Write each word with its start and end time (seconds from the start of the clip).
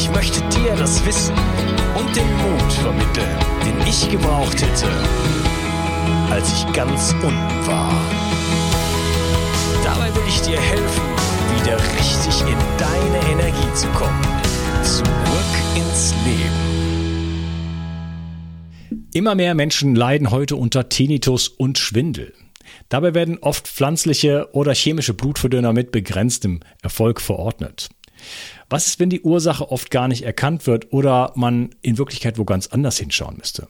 Ich 0.00 0.08
möchte 0.12 0.40
dir 0.50 0.76
das 0.76 1.04
Wissen 1.04 1.34
und 1.98 2.14
den 2.14 2.36
Mut 2.36 2.72
vermitteln, 2.72 3.36
den 3.66 3.80
ich 3.84 4.08
gebraucht 4.08 4.62
hätte, 4.62 4.86
als 6.30 6.52
ich 6.52 6.72
ganz 6.72 7.12
unten 7.14 7.66
war. 7.66 7.92
Dabei 9.82 10.14
will 10.14 10.22
ich 10.28 10.40
dir 10.42 10.60
helfen, 10.60 11.02
wieder 11.56 11.76
richtig 11.98 12.40
in 12.42 12.56
deine 12.78 13.18
Energie 13.32 13.74
zu 13.74 13.88
kommen. 13.88 14.22
Zurück 14.84 15.54
ins 15.74 16.14
Leben. 16.24 16.54
Immer 19.12 19.34
mehr 19.34 19.56
Menschen 19.56 19.96
leiden 19.96 20.30
heute 20.30 20.54
unter 20.54 20.88
Tinnitus 20.88 21.48
und 21.48 21.76
Schwindel. 21.76 22.34
Dabei 22.88 23.14
werden 23.14 23.38
oft 23.40 23.66
pflanzliche 23.66 24.48
oder 24.52 24.74
chemische 24.74 25.14
Blutverdünner 25.14 25.72
mit 25.72 25.90
begrenztem 25.90 26.60
Erfolg 26.82 27.20
verordnet. 27.20 27.88
Was 28.70 28.86
ist, 28.86 29.00
wenn 29.00 29.08
die 29.08 29.22
Ursache 29.22 29.70
oft 29.70 29.90
gar 29.90 30.08
nicht 30.08 30.22
erkannt 30.24 30.66
wird 30.66 30.92
oder 30.92 31.32
man 31.36 31.70
in 31.80 31.96
Wirklichkeit 31.96 32.36
wo 32.36 32.44
ganz 32.44 32.66
anders 32.66 32.98
hinschauen 32.98 33.38
müsste? 33.38 33.66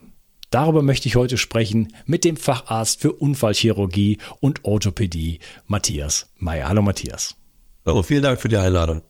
Darüber 0.50 0.82
möchte 0.82 1.06
ich 1.06 1.14
heute 1.14 1.38
sprechen 1.38 1.92
mit 2.06 2.24
dem 2.24 2.36
Facharzt 2.36 3.00
für 3.00 3.12
Unfallchirurgie 3.12 4.18
und 4.40 4.64
Orthopädie, 4.64 5.38
Matthias 5.66 6.32
Meyer. 6.38 6.68
Hallo 6.68 6.82
Matthias. 6.82 7.36
Hallo, 7.86 8.02
vielen 8.02 8.22
Dank 8.22 8.40
für 8.40 8.48
die 8.48 8.56
Einladung. 8.56 9.02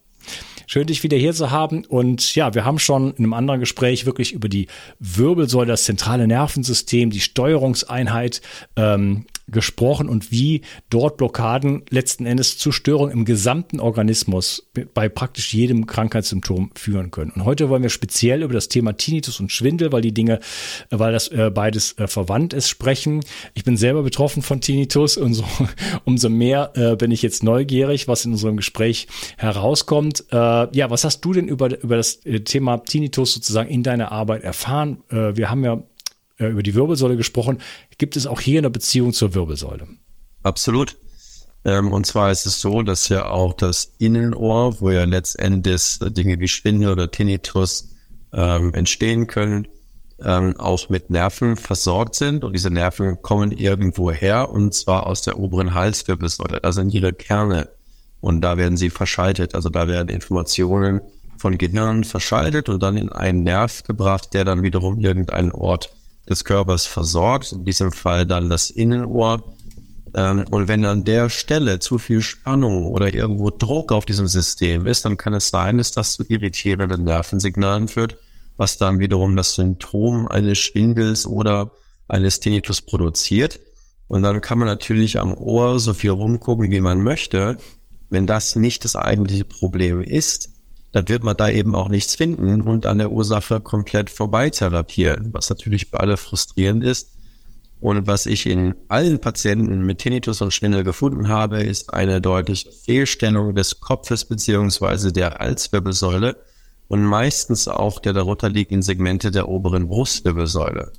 Schön, 0.67 0.87
dich 0.87 1.03
wieder 1.03 1.17
hier 1.17 1.33
zu 1.33 1.51
haben. 1.51 1.87
Und 1.87 2.35
ja, 2.35 2.53
wir 2.53 2.67
haben 2.67 2.79
schon 2.79 3.13
in 3.13 3.25
einem 3.25 3.33
anderen 3.33 3.61
Gespräch 3.61 4.05
wirklich 4.05 4.33
über 4.33 4.51
die 4.51 4.67
Wirbelsäule, 4.99 5.69
das 5.69 5.85
zentrale 5.85 6.27
Nervensystem, 6.27 7.09
die 7.09 7.21
Steuerungseinheit 7.21 8.43
ähm, 8.77 9.25
gesprochen 9.51 10.09
und 10.09 10.31
wie 10.31 10.63
dort 10.91 11.17
Blockaden 11.17 11.83
letzten 11.91 12.27
Endes 12.27 12.59
zu 12.59 12.73
Störungen 12.73 13.13
im 13.13 13.25
gesamten 13.25 13.81
Organismus 13.81 14.69
bei 14.95 15.09
praktisch 15.09 15.55
jedem 15.55 15.87
Krankheitssymptom 15.87 16.71
führen 16.75 17.11
können. 17.11 17.33
Und 17.33 17.45
heute 17.45 17.69
wollen 17.69 17.83
wir 17.83 17.91
speziell 17.91 18.43
über 18.43 18.55
das 18.55 18.69
Thema 18.69 18.97
Tinnitus 18.97 19.41
und 19.41 19.53
Schwindel, 19.53 19.93
weil 19.93 20.03
die 20.03 20.13
Dinge, 20.13 20.41
weil 20.91 21.13
das 21.13 21.29
äh, 21.29 21.51
beides 21.53 21.97
äh, 21.99 22.07
verwandt 22.07 22.53
ist, 22.53 22.69
sprechen. 22.69 23.21
Ich 23.55 23.65
bin 23.65 23.77
selber 23.77 24.03
betroffen 24.03 24.43
von 24.43 24.61
Tinnitus 24.61 25.17
und 25.17 25.35
so, 25.35 25.45
umso 26.05 26.29
mehr 26.29 26.73
äh, 26.75 26.97
bin 26.97 27.11
ich 27.11 27.23
jetzt 27.23 27.43
neugierig, 27.43 28.09
was 28.09 28.25
in 28.25 28.33
unserem 28.33 28.57
Gespräch 28.57 29.09
herauskommt. 29.37 30.25
Äh, 30.31 30.37
ja, 30.77 30.91
was 30.91 31.05
hast 31.05 31.21
du 31.23 31.33
denn 31.33 31.49
über, 31.49 31.81
über 31.83 31.97
das 31.97 32.25
äh, 32.25 32.41
Thema 32.41 32.79
Tinnitus 32.79 33.35
sozusagen 33.35 33.69
in 33.69 33.83
deiner 33.83 34.13
Arbeit 34.13 34.43
erfahren? 34.43 34.99
Äh, 35.11 35.37
wir 35.37 35.51
haben 35.51 35.65
ja 35.65 35.83
äh, 36.39 36.47
über 36.47 36.63
die 36.63 36.75
Wirbelsäule 36.75 37.17
gesprochen. 37.17 37.59
Gibt 37.99 38.17
es 38.17 38.27
auch 38.27 38.41
hier 38.41 38.59
eine 38.59 38.71
Beziehung 38.71 39.13
zur 39.13 39.35
Wirbelsäule? 39.35 39.87
Absolut. 40.43 40.97
Ähm, 41.65 41.93
und 41.93 42.07
zwar 42.07 42.31
ist 42.31 42.47
es 42.47 42.61
so, 42.61 42.83
dass 42.83 43.09
ja 43.09 43.29
auch 43.29 43.53
das 43.53 43.93
Innenohr, 43.99 44.81
wo 44.81 44.91
ja 44.91 45.05
letztendlich 45.05 45.99
Dinge 46.01 46.39
wie 46.41 46.49
Schwindel 46.49 46.93
oder 46.93 47.11
Tinnitus 47.11 47.91
ähm, 48.33 48.73
entstehen 48.75 49.27
können, 49.27 49.69
ähm, 50.25 50.57
auch 50.59 50.89
mit 50.89 51.11
Nerven 51.11 51.57
versorgt 51.57 52.15
sind. 52.15 52.45
Und 52.45 52.53
diese 52.53 52.71
Nerven 52.71 53.23
kommen 53.23 53.53
irgendwo 53.53 54.11
her, 54.11 54.51
und 54.51 54.75
zwar 54.75 55.07
aus 55.07 55.23
der 55.23 55.39
oberen 55.39 55.75
Halswirbelsäule. 55.75 56.61
Da 56.61 56.73
sind 56.73 56.95
ihre 56.95 57.13
Kerne. 57.13 57.69
Und 58.21 58.41
da 58.41 58.57
werden 58.57 58.77
sie 58.77 58.91
verschaltet. 58.91 59.55
Also 59.55 59.69
da 59.69 59.87
werden 59.87 60.09
Informationen 60.09 61.01
von 61.37 61.57
Gehirn 61.57 62.03
verschaltet 62.03 62.69
und 62.69 62.83
dann 62.83 62.97
in 62.97 63.11
einen 63.11 63.45
Nerv 63.45 63.85
gebracht, 63.85 64.35
der 64.35 64.45
dann 64.45 64.63
wiederum 64.63 64.99
irgendeinen 64.99 65.53
Ort 65.53 65.95
des 66.29 66.45
Körpers 66.45 66.87
versorgt, 66.87 67.53
in 67.53 67.65
diesem 67.65 67.93
Fall 67.93 68.27
dann 68.27 68.51
das 68.51 68.71
Innenohr. 68.71 69.43
Ähm, 70.15 70.45
und 70.51 70.69
wenn 70.69 70.85
an 70.85 71.05
der 71.05 71.31
Stelle 71.31 71.79
zu 71.79 71.99
viel 71.99 72.23
Spannung 72.23 72.87
oder 72.87 73.13
irgendwo 73.13 73.51
Druck 73.51 73.93
auf 73.93 74.05
diesem 74.05 74.29
System 74.29 74.87
ist, 74.87 75.05
dann 75.05 75.17
kann 75.17 75.35
es 75.35 75.49
sein, 75.49 75.79
dass 75.79 75.93
das 75.93 76.15
zu 76.15 76.25
irritierenden 76.29 77.05
Nervensignalen 77.05 77.89
führt, 77.89 78.17
was 78.57 78.79
dann 78.79 78.99
wiederum 78.99 79.37
das 79.37 79.55
Symptom 79.55 80.29
eines 80.29 80.59
Schwindels 80.59 81.27
oder 81.27 81.71
eines 82.09 82.41
Tinnitus 82.41 82.83
produziert. 82.83 83.61
Und 84.09 84.23
dann 84.23 84.41
kann 84.41 84.59
man 84.59 84.69
natürlich 84.69 85.19
am 85.21 85.35
Ohr 85.35 85.79
so 85.79 85.93
viel 85.93 86.11
rumgucken, 86.11 86.71
wie 86.71 86.81
man 86.81 87.03
möchte. 87.03 87.59
Wenn 88.09 88.27
das 88.27 88.57
nicht 88.57 88.85
das 88.85 88.97
eigentliche 88.97 89.45
Problem 89.45 90.01
ist, 90.01 90.51
dann 90.99 91.09
wird 91.09 91.23
man 91.23 91.37
da 91.37 91.49
eben 91.49 91.77
auch 91.77 91.89
nichts 91.89 92.17
finden 92.17 92.61
und 92.61 92.85
an 92.85 92.99
der 92.99 93.13
Ursache 93.13 93.61
komplett 93.61 94.11
vorbei 94.11 94.51
therapieren, 94.51 95.33
was 95.33 95.49
natürlich 95.49 95.87
für 95.87 96.01
alle 96.01 96.17
frustrierend 96.17 96.83
ist. 96.83 97.13
Und 97.81 98.09
was 98.09 98.27
ich 98.27 98.47
in 98.47 98.75
allen 98.89 99.21
Patienten 99.21 99.87
mit 99.87 99.99
Tinnitus 99.99 100.41
und 100.41 100.53
Schwindel 100.53 100.83
gefunden 100.83 101.29
habe, 101.29 101.63
ist 101.63 101.95
eine 101.95 102.21
deutliche 102.21 102.73
Fehlstellung 102.73 103.55
des 103.55 103.79
Kopfes 103.79 104.25
beziehungsweise 104.25 105.13
der 105.13 105.37
Halswirbelsäule 105.39 106.37
und 106.89 107.05
meistens 107.05 107.69
auch 107.69 108.01
der 108.01 108.15
darunter 108.15 108.49
liegenden 108.49 108.83
Segmente 108.83 109.31
der 109.31 109.49
oberen 109.49 109.87
Brustwirbelsäule. 109.87 110.91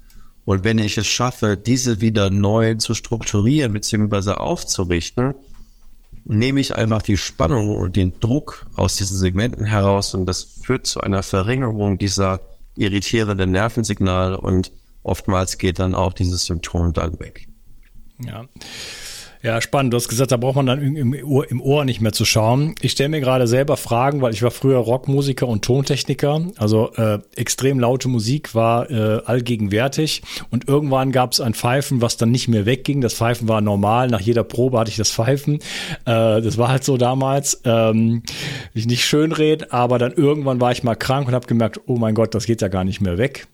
Und 0.46 0.64
wenn 0.64 0.80
ich 0.80 0.98
es 0.98 1.08
schaffe, 1.08 1.58
diese 1.58 2.00
wieder 2.00 2.30
neu 2.30 2.76
zu 2.76 2.94
strukturieren 2.94 3.74
beziehungsweise 3.74 4.40
aufzurichten, 4.40 5.36
nehme 6.30 6.60
ich 6.60 6.76
einfach 6.76 7.02
die 7.02 7.18
Spannung 7.18 7.76
und 7.76 7.96
den 7.96 8.20
Druck 8.20 8.68
aus 8.76 8.98
diesen 8.98 9.18
Segmenten 9.18 9.66
heraus 9.66 10.14
und 10.14 10.28
das 10.28 10.44
führt 10.44 10.86
zu 10.86 11.02
einer 11.02 11.24
Verringerung 11.24 11.98
dieser 11.98 12.40
irritierenden 12.76 13.52
Nervensignale 13.52 14.40
und 14.40 14.72
oftmals 15.02 15.58
geht 15.58 15.80
dann 15.80 15.96
auch 15.96 16.14
dieses 16.14 16.46
Symptom 16.46 16.94
dann 16.94 17.20
weg. 17.20 17.48
Ja. 18.24 18.46
Ja, 19.42 19.62
spannend. 19.62 19.94
Du 19.94 19.98
hast 19.98 20.10
gesagt, 20.10 20.34
da 20.34 20.38
braucht 20.38 20.58
man 20.58 20.66
dann 20.66 20.82
im 20.98 21.16
Ohr, 21.24 21.50
im 21.50 21.62
Ohr 21.62 21.86
nicht 21.86 22.02
mehr 22.02 22.12
zu 22.12 22.26
schauen. 22.26 22.76
Ich 22.82 22.92
stelle 22.92 23.08
mir 23.08 23.22
gerade 23.22 23.48
selber 23.48 23.78
Fragen, 23.78 24.22
weil 24.22 24.34
ich 24.34 24.44
war 24.44 24.52
früher 24.52 24.80
Rockmusiker 24.80 25.48
und 25.48 25.64
Tontechniker. 25.64 26.42
Also 26.58 26.92
äh, 26.96 27.20
extrem 27.38 27.80
laute 27.80 28.10
Musik 28.10 28.54
war 28.54 28.92
äh, 28.92 29.22
allgegenwärtig. 29.24 30.24
Und 30.52 30.68
irgendwann 30.68 31.14
gab 31.14 31.32
es 31.32 31.40
ein 31.40 31.54
Pfeifen, 31.54 32.02
was 32.02 32.18
dann 32.18 32.32
nicht 32.32 32.50
mehr 32.50 32.66
wegging. 32.66 33.00
Das 33.00 33.14
Pfeifen 33.14 33.48
war 33.48 33.62
normal. 33.62 34.10
Nach 34.10 34.20
jeder 34.20 34.44
Probe 34.44 34.78
hatte 34.78 34.92
ich 34.92 34.98
das 34.98 35.10
Pfeifen. 35.12 35.60
Äh, 36.04 36.42
das 36.42 36.58
war 36.58 36.68
halt 36.68 36.84
so 36.84 36.98
damals. 36.98 37.62
Ähm, 37.64 38.24
ich 38.74 38.88
nicht 38.88 39.06
schön 39.06 39.32
reden, 39.32 39.72
aber 39.72 40.00
dann 40.00 40.12
irgendwann 40.12 40.60
war 40.60 40.74
ich 40.74 40.84
mal 40.84 40.96
krank 40.96 41.30
und 41.30 41.34
habe 41.34 41.48
gemerkt, 41.48 41.80
oh 41.86 41.96
mein 41.96 42.14
Gott, 42.14 42.36
das 42.36 42.46
geht 42.46 42.62
ja 42.62 42.68
gar 42.68 42.84
nicht 42.84 43.00
mehr 43.00 43.18
weg. 43.18 43.48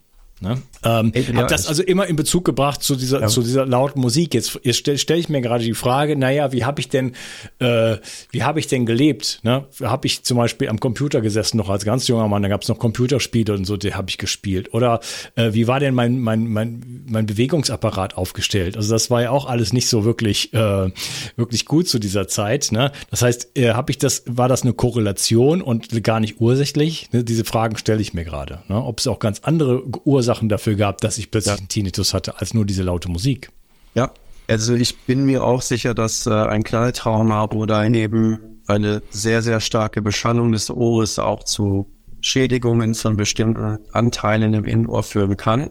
Ne? 0.45 0.61
Ähm, 0.83 1.11
ja, 1.15 1.41
hab 1.41 1.47
das 1.47 1.65
also 1.67 1.81
immer 1.81 2.05
in 2.05 2.15
Bezug 2.15 2.45
gebracht 2.45 2.83
zu 2.83 2.95
dieser, 2.95 3.21
ja. 3.21 3.27
zu 3.27 3.41
dieser 3.41 3.65
lauten 3.65 3.99
Musik. 3.99 4.35
Jetzt, 4.35 4.59
jetzt 4.61 4.77
stelle 4.77 4.99
stell 4.99 5.17
ich 5.17 5.27
mir 5.27 5.41
gerade 5.41 5.63
die 5.63 5.73
Frage, 5.73 6.15
naja, 6.15 6.51
wie 6.51 6.65
habe 6.65 6.79
ich 6.79 6.87
denn, 6.87 7.13
äh, 7.57 7.97
wie 8.29 8.43
habe 8.43 8.59
ich 8.59 8.67
denn 8.67 8.85
gelebt? 8.85 9.39
Ne? 9.41 9.65
Habe 9.81 10.05
ich 10.05 10.23
zum 10.23 10.37
Beispiel 10.37 10.69
am 10.69 10.79
Computer 10.79 11.21
gesessen, 11.21 11.57
noch 11.57 11.69
als 11.69 11.83
ganz 11.83 12.07
junger 12.07 12.27
Mann, 12.27 12.43
da 12.43 12.49
gab 12.49 12.61
es 12.61 12.67
noch 12.67 12.77
Computerspiele 12.77 13.53
und 13.53 13.65
so, 13.65 13.75
die 13.75 13.95
habe 13.95 14.09
ich 14.09 14.19
gespielt. 14.19 14.73
Oder 14.75 14.99
äh, 15.35 15.53
wie 15.53 15.67
war 15.67 15.79
denn 15.79 15.95
mein, 15.95 16.19
mein, 16.19 16.47
mein, 16.47 17.03
mein 17.07 17.25
Bewegungsapparat 17.25 18.15
aufgestellt? 18.15 18.77
Also 18.77 18.93
das 18.93 19.09
war 19.09 19.23
ja 19.23 19.31
auch 19.31 19.47
alles 19.47 19.73
nicht 19.73 19.89
so 19.89 20.05
wirklich, 20.05 20.53
äh, 20.53 20.91
wirklich 21.35 21.65
gut 21.65 21.87
zu 21.87 21.97
dieser 21.97 22.27
Zeit. 22.27 22.71
Ne? 22.71 22.91
Das 23.09 23.23
heißt, 23.23 23.57
äh, 23.57 23.71
habe 23.71 23.89
ich 23.89 23.97
das, 23.97 24.21
war 24.27 24.47
das 24.47 24.61
eine 24.61 24.73
Korrelation 24.73 25.63
und 25.63 26.03
gar 26.03 26.19
nicht 26.19 26.39
ursächlich? 26.39 27.11
Ne? 27.11 27.23
Diese 27.23 27.45
Fragen 27.45 27.77
stelle 27.77 28.01
ich 28.01 28.13
mir 28.13 28.25
gerade. 28.25 28.59
Ne? 28.67 28.79
Ob 28.83 28.99
es 28.99 29.07
auch 29.07 29.17
ganz 29.17 29.39
andere 29.41 29.83
Ursachen 30.05 30.34
Ursachen 30.35 30.49
dafür 30.49 30.75
gab, 30.75 30.99
dass 30.99 31.17
ich 31.17 31.31
plötzlich 31.31 31.53
ja. 31.53 31.59
einen 31.59 31.69
Tinnitus 31.69 32.13
hatte, 32.13 32.39
als 32.39 32.53
nur 32.53 32.65
diese 32.65 32.83
laute 32.83 33.09
Musik. 33.09 33.49
Ja, 33.93 34.11
also 34.47 34.73
ich 34.73 34.97
bin 35.05 35.25
mir 35.25 35.43
auch 35.43 35.61
sicher, 35.61 35.93
dass 35.93 36.27
äh, 36.27 36.31
ein 36.31 36.63
Knalltrauma 36.63 37.45
oder 37.45 37.85
eben 37.85 38.61
eine 38.67 39.01
sehr, 39.09 39.41
sehr 39.41 39.59
starke 39.59 40.01
Beschallung 40.01 40.51
des 40.51 40.69
Ohres 40.69 41.19
auch 41.19 41.43
zu 41.43 41.87
Schädigungen 42.21 42.95
von 42.95 43.15
bestimmten 43.15 43.79
Anteilen 43.93 44.53
im 44.53 44.65
Innenohr 44.65 45.03
führen 45.03 45.37
kann. 45.37 45.69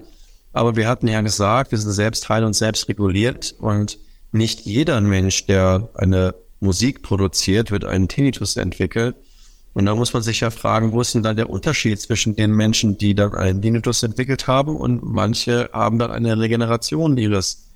Aber 0.53 0.77
wir 0.77 0.89
hatten 0.89 1.09
ja 1.09 1.21
gesagt, 1.21 1.73
wir 1.73 1.79
sind 1.79 1.93
selbst 1.93 2.29
heil 2.29 2.45
und 2.45 2.55
selbst 2.55 2.89
reguliert 2.89 3.55
und 3.59 3.99
nicht 4.31 4.61
jeder 4.61 5.01
Mensch, 5.01 5.47
der 5.47 5.91
eine 5.95 6.35
Musik 6.61 7.03
produziert, 7.03 7.71
wird 7.71 7.85
einen 7.85 8.09
Tinnitus 8.09 8.57
entwickeln. 8.57 9.15
Und 9.75 9.87
da 9.87 9.95
muss 9.97 10.13
man 10.13 10.23
sich 10.23 10.41
ja 10.41 10.51
fragen, 10.51 10.93
wo 10.93 11.01
ist 11.01 11.15
denn 11.15 11.25
dann 11.25 11.37
der 11.37 11.51
Unterschied 11.51 12.01
zwischen 12.01 12.37
den 12.37 12.53
Menschen, 12.53 12.97
die 12.97 13.15
dann 13.15 13.35
einen 13.35 13.61
Tinnitus 13.61 14.05
entwickelt 14.05 14.47
haben 14.47 14.77
und 14.77 15.03
manche 15.03 15.69
haben 15.73 15.99
dann 15.99 16.13
eine 16.13 16.39
Regeneration 16.39 17.17
ihres 17.17 17.71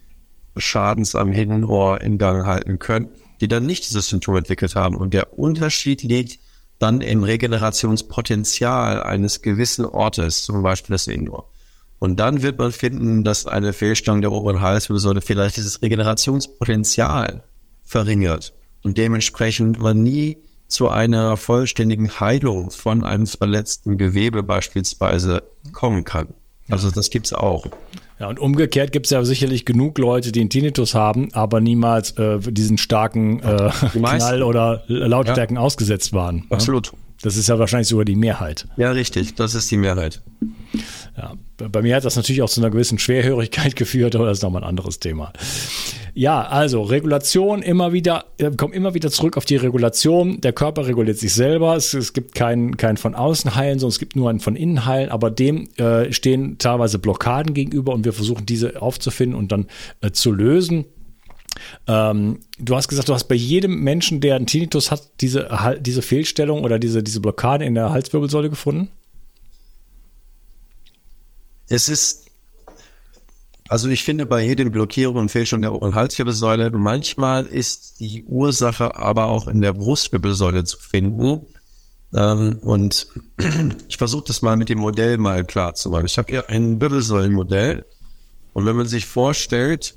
Schadens 0.56 1.16
am 1.16 1.32
Innenohr 1.32 2.00
in 2.00 2.16
Gang 2.16 2.46
halten 2.46 2.78
können, 2.78 3.08
die 3.40 3.48
dann 3.48 3.66
nicht 3.66 3.88
dieses 3.88 4.08
Symptom 4.08 4.36
entwickelt 4.36 4.76
haben. 4.76 4.96
Und 4.96 5.12
der 5.12 5.38
Unterschied 5.38 6.02
liegt 6.02 6.38
dann 6.78 7.00
im 7.00 7.24
Regenerationspotenzial 7.24 9.02
eines 9.02 9.42
gewissen 9.42 9.84
Ortes, 9.84 10.44
zum 10.44 10.62
Beispiel 10.62 10.94
das 10.94 11.08
Innenohr. 11.08 11.50
Und 11.98 12.20
dann 12.20 12.42
wird 12.42 12.58
man 12.58 12.70
finden, 12.70 13.24
dass 13.24 13.46
eine 13.46 13.72
Fehlstellung 13.72 14.20
der 14.20 14.30
oberen 14.30 14.60
Halswirbelsäule 14.60 15.20
vielleicht 15.20 15.56
dieses 15.56 15.82
Regenerationspotenzial 15.82 17.42
verringert 17.82 18.54
und 18.84 18.98
dementsprechend 18.98 19.80
man 19.80 20.00
nie 20.04 20.38
zu 20.68 20.88
einer 20.88 21.36
vollständigen 21.36 22.20
Heilung 22.20 22.70
von 22.70 23.04
einem 23.04 23.26
verletzten 23.26 23.98
Gewebe 23.98 24.42
beispielsweise 24.42 25.42
kommen 25.72 26.04
kann. 26.04 26.28
Also 26.70 26.90
das 26.90 27.10
gibt's 27.10 27.32
auch. 27.32 27.66
Ja, 28.20 28.28
und 28.28 28.38
umgekehrt 28.38 28.92
gibt's 28.92 29.10
ja 29.10 29.24
sicherlich 29.24 29.64
genug 29.64 29.96
Leute, 29.98 30.32
die 30.32 30.40
einen 30.40 30.50
Tinnitus 30.50 30.94
haben, 30.94 31.32
aber 31.32 31.60
niemals 31.60 32.12
äh, 32.18 32.38
diesen 32.38 32.76
starken 32.76 33.40
äh, 33.40 33.70
Knall 33.92 34.42
oder 34.42 34.82
Lautstärken 34.88 35.56
ja. 35.56 35.62
ausgesetzt 35.62 36.12
waren. 36.12 36.44
Absolut. 36.50 36.88
Ja? 36.88 36.98
Das 37.22 37.36
ist 37.36 37.48
ja 37.48 37.58
wahrscheinlich 37.58 37.88
sogar 37.88 38.04
die 38.04 38.16
Mehrheit. 38.16 38.66
Ja, 38.76 38.92
richtig. 38.92 39.34
Das 39.34 39.54
ist 39.54 39.70
die 39.70 39.76
Mehrheit. 39.76 40.22
Ja, 41.16 41.34
bei 41.56 41.82
mir 41.82 41.96
hat 41.96 42.04
das 42.04 42.14
natürlich 42.14 42.42
auch 42.42 42.48
zu 42.48 42.60
einer 42.60 42.70
gewissen 42.70 42.98
Schwerhörigkeit 42.98 43.74
geführt, 43.76 44.14
aber 44.14 44.26
das 44.26 44.38
ist 44.38 44.42
nochmal 44.42 44.62
ein 44.62 44.68
anderes 44.68 45.00
Thema. 45.00 45.32
Ja, 46.18 46.42
also 46.42 46.82
Regulation 46.82 47.62
immer 47.62 47.92
wieder, 47.92 48.24
wir 48.38 48.50
kommen 48.56 48.72
immer 48.72 48.92
wieder 48.92 49.08
zurück 49.08 49.36
auf 49.36 49.44
die 49.44 49.54
Regulation. 49.54 50.40
Der 50.40 50.52
Körper 50.52 50.88
reguliert 50.88 51.16
sich 51.16 51.32
selber. 51.32 51.76
Es, 51.76 51.94
es 51.94 52.12
gibt 52.12 52.34
kein, 52.34 52.76
kein 52.76 52.96
von 52.96 53.14
außen 53.14 53.54
heilen, 53.54 53.78
sondern 53.78 53.92
es 53.92 54.00
gibt 54.00 54.16
nur 54.16 54.28
ein 54.28 54.40
von 54.40 54.56
innen 54.56 54.84
heilen, 54.84 55.10
aber 55.10 55.30
dem 55.30 55.68
äh, 55.76 56.12
stehen 56.12 56.58
teilweise 56.58 56.98
Blockaden 56.98 57.54
gegenüber 57.54 57.92
und 57.94 58.04
wir 58.04 58.12
versuchen 58.12 58.46
diese 58.46 58.82
aufzufinden 58.82 59.38
und 59.38 59.52
dann 59.52 59.68
äh, 60.00 60.10
zu 60.10 60.32
lösen. 60.32 60.86
Ähm, 61.86 62.40
du 62.58 62.74
hast 62.74 62.88
gesagt, 62.88 63.08
du 63.08 63.14
hast 63.14 63.28
bei 63.28 63.36
jedem 63.36 63.84
Menschen, 63.84 64.20
der 64.20 64.34
einen 64.34 64.46
Tinnitus 64.46 64.90
hat, 64.90 65.08
diese, 65.20 65.48
diese 65.78 66.02
Fehlstellung 66.02 66.64
oder 66.64 66.80
diese, 66.80 67.04
diese 67.04 67.20
Blockade 67.20 67.64
in 67.64 67.76
der 67.76 67.90
Halswirbelsäule 67.90 68.50
gefunden? 68.50 68.88
Es 71.68 71.88
ist, 71.88 72.27
also 73.68 73.88
ich 73.88 74.02
finde 74.04 74.26
bei 74.26 74.44
jedem 74.44 74.70
Blockierung 74.70 75.16
und 75.16 75.30
Fehlstellung 75.30 75.62
der 75.62 75.74
oberen 75.74 75.94
Halswirbelsäule, 75.94 76.70
manchmal 76.70 77.46
ist 77.46 78.00
die 78.00 78.24
Ursache 78.24 78.96
aber 78.96 79.26
auch 79.26 79.46
in 79.46 79.60
der 79.60 79.74
Brustwirbelsäule 79.74 80.64
zu 80.64 80.78
finden. 80.78 81.46
Ähm, 82.14 82.58
und 82.62 83.08
ich 83.88 83.98
versuche 83.98 84.24
das 84.26 84.40
mal 84.42 84.56
mit 84.56 84.70
dem 84.70 84.78
Modell 84.78 85.18
mal 85.18 85.44
klar 85.44 85.74
zu 85.74 85.90
machen. 85.90 86.06
Ich 86.06 86.16
habe 86.16 86.30
hier 86.30 86.48
ein 86.48 86.80
Wirbelsäulenmodell. 86.80 87.84
Und 88.54 88.64
wenn 88.64 88.76
man 88.76 88.86
sich 88.86 89.06
vorstellt, 89.06 89.94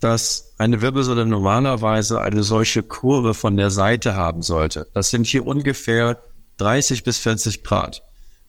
dass 0.00 0.52
eine 0.58 0.82
Wirbelsäule 0.82 1.24
normalerweise 1.24 2.20
eine 2.20 2.42
solche 2.42 2.82
Kurve 2.82 3.32
von 3.32 3.56
der 3.56 3.70
Seite 3.70 4.16
haben 4.16 4.42
sollte. 4.42 4.88
Das 4.92 5.10
sind 5.10 5.26
hier 5.26 5.46
ungefähr 5.46 6.20
30 6.58 7.04
bis 7.04 7.18
40 7.18 7.62
Grad. 7.62 8.02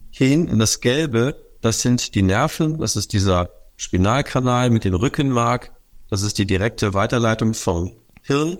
Hier 0.09 0.27
hinten 0.27 0.59
das 0.59 0.81
Gelbe, 0.81 1.35
das 1.61 1.81
sind 1.81 2.15
die 2.15 2.23
Nerven, 2.23 2.79
das 2.79 2.95
ist 2.95 3.13
dieser 3.13 3.49
Spinalkanal 3.77 4.69
mit 4.69 4.83
dem 4.83 4.93
Rückenmark, 4.93 5.71
das 6.09 6.21
ist 6.21 6.37
die 6.37 6.45
direkte 6.45 6.93
Weiterleitung 6.93 7.53
vom 7.53 7.91
Hirn. 8.21 8.57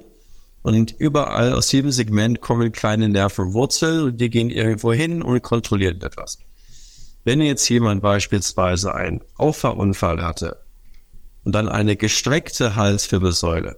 Und 0.62 0.96
überall 0.98 1.54
aus 1.54 1.72
jedem 1.72 1.92
Segment 1.92 2.42
kommen 2.42 2.72
kleine 2.72 3.08
Nervenwurzeln 3.08 4.04
und 4.04 4.18
die 4.18 4.30
gehen 4.30 4.50
irgendwo 4.50 4.92
hin 4.92 5.22
und 5.22 5.42
kontrollieren 5.44 6.02
etwas. 6.02 6.40
Wenn 7.24 7.40
jetzt 7.42 7.70
jemand 7.70 8.02
beispielsweise 8.02 8.96
einen 8.96 9.22
Auffahrunfall 9.36 10.24
hatte 10.24 10.66
und 11.44 11.54
dann 11.54 11.70
eine 11.70 11.96
gestreckte 11.96 12.76
Halswirbelsäule. 12.76 13.78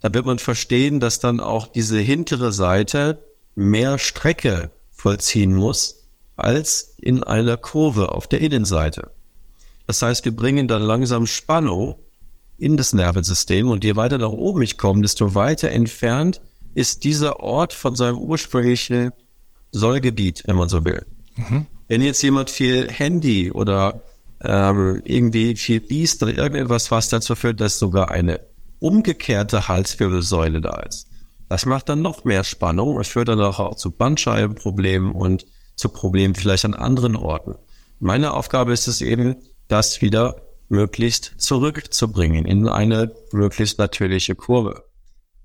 Da 0.00 0.14
wird 0.14 0.26
man 0.26 0.38
verstehen, 0.38 1.00
dass 1.00 1.18
dann 1.18 1.40
auch 1.40 1.66
diese 1.66 1.98
hintere 1.98 2.52
Seite 2.52 3.24
mehr 3.54 3.98
Strecke 3.98 4.70
vollziehen 4.92 5.54
muss 5.54 6.04
als 6.36 6.94
in 6.98 7.22
einer 7.22 7.56
Kurve 7.56 8.12
auf 8.12 8.26
der 8.28 8.40
Innenseite. 8.40 9.10
Das 9.86 10.02
heißt, 10.02 10.24
wir 10.24 10.34
bringen 10.34 10.68
dann 10.68 10.82
langsam 10.82 11.26
Spannung 11.26 11.96
in 12.56 12.76
das 12.76 12.92
Nervensystem 12.92 13.68
und 13.68 13.84
je 13.84 13.96
weiter 13.96 14.18
nach 14.18 14.30
oben 14.30 14.62
ich 14.62 14.78
komme, 14.78 15.02
desto 15.02 15.34
weiter 15.34 15.70
entfernt 15.70 16.40
ist 16.74 17.04
dieser 17.04 17.40
Ort 17.40 17.72
von 17.72 17.94
seinem 17.94 18.18
ursprünglichen 18.18 19.12
Sollgebiet, 19.70 20.42
wenn 20.46 20.56
man 20.56 20.68
so 20.68 20.84
will. 20.84 21.04
Mhm. 21.36 21.66
Wenn 21.88 22.00
jetzt 22.00 22.22
jemand 22.22 22.50
viel 22.50 22.90
Handy 22.90 23.50
oder 23.50 24.02
ähm, 24.40 25.02
irgendwie 25.04 25.56
viel 25.56 25.82
liest 25.88 26.22
oder 26.22 26.36
irgendetwas, 26.36 26.90
was 26.90 27.08
dazu 27.08 27.34
führt, 27.34 27.60
dass 27.60 27.78
sogar 27.78 28.10
eine 28.10 28.40
umgekehrte 28.78 29.68
Halswirbelsäule 29.68 30.60
da 30.60 30.80
ist. 30.80 31.08
Das 31.48 31.66
macht 31.66 31.88
dann 31.88 32.02
noch 32.02 32.24
mehr 32.24 32.44
Spannung 32.44 32.96
und 32.96 33.06
führt 33.06 33.28
dann 33.28 33.40
auch 33.40 33.76
zu 33.76 33.90
Bandscheibenproblemen 33.90 35.12
und 35.12 35.46
zu 35.76 35.88
Problemen 35.88 36.34
vielleicht 36.34 36.64
an 36.64 36.74
anderen 36.74 37.16
Orten. 37.16 37.54
Meine 38.00 38.34
Aufgabe 38.34 38.72
ist 38.72 38.88
es 38.88 39.00
eben, 39.00 39.36
das 39.68 40.02
wieder 40.02 40.42
möglichst 40.68 41.34
zurückzubringen 41.38 42.44
in 42.44 42.68
eine 42.68 43.14
möglichst 43.32 43.78
natürliche 43.78 44.34
Kurve. 44.34 44.84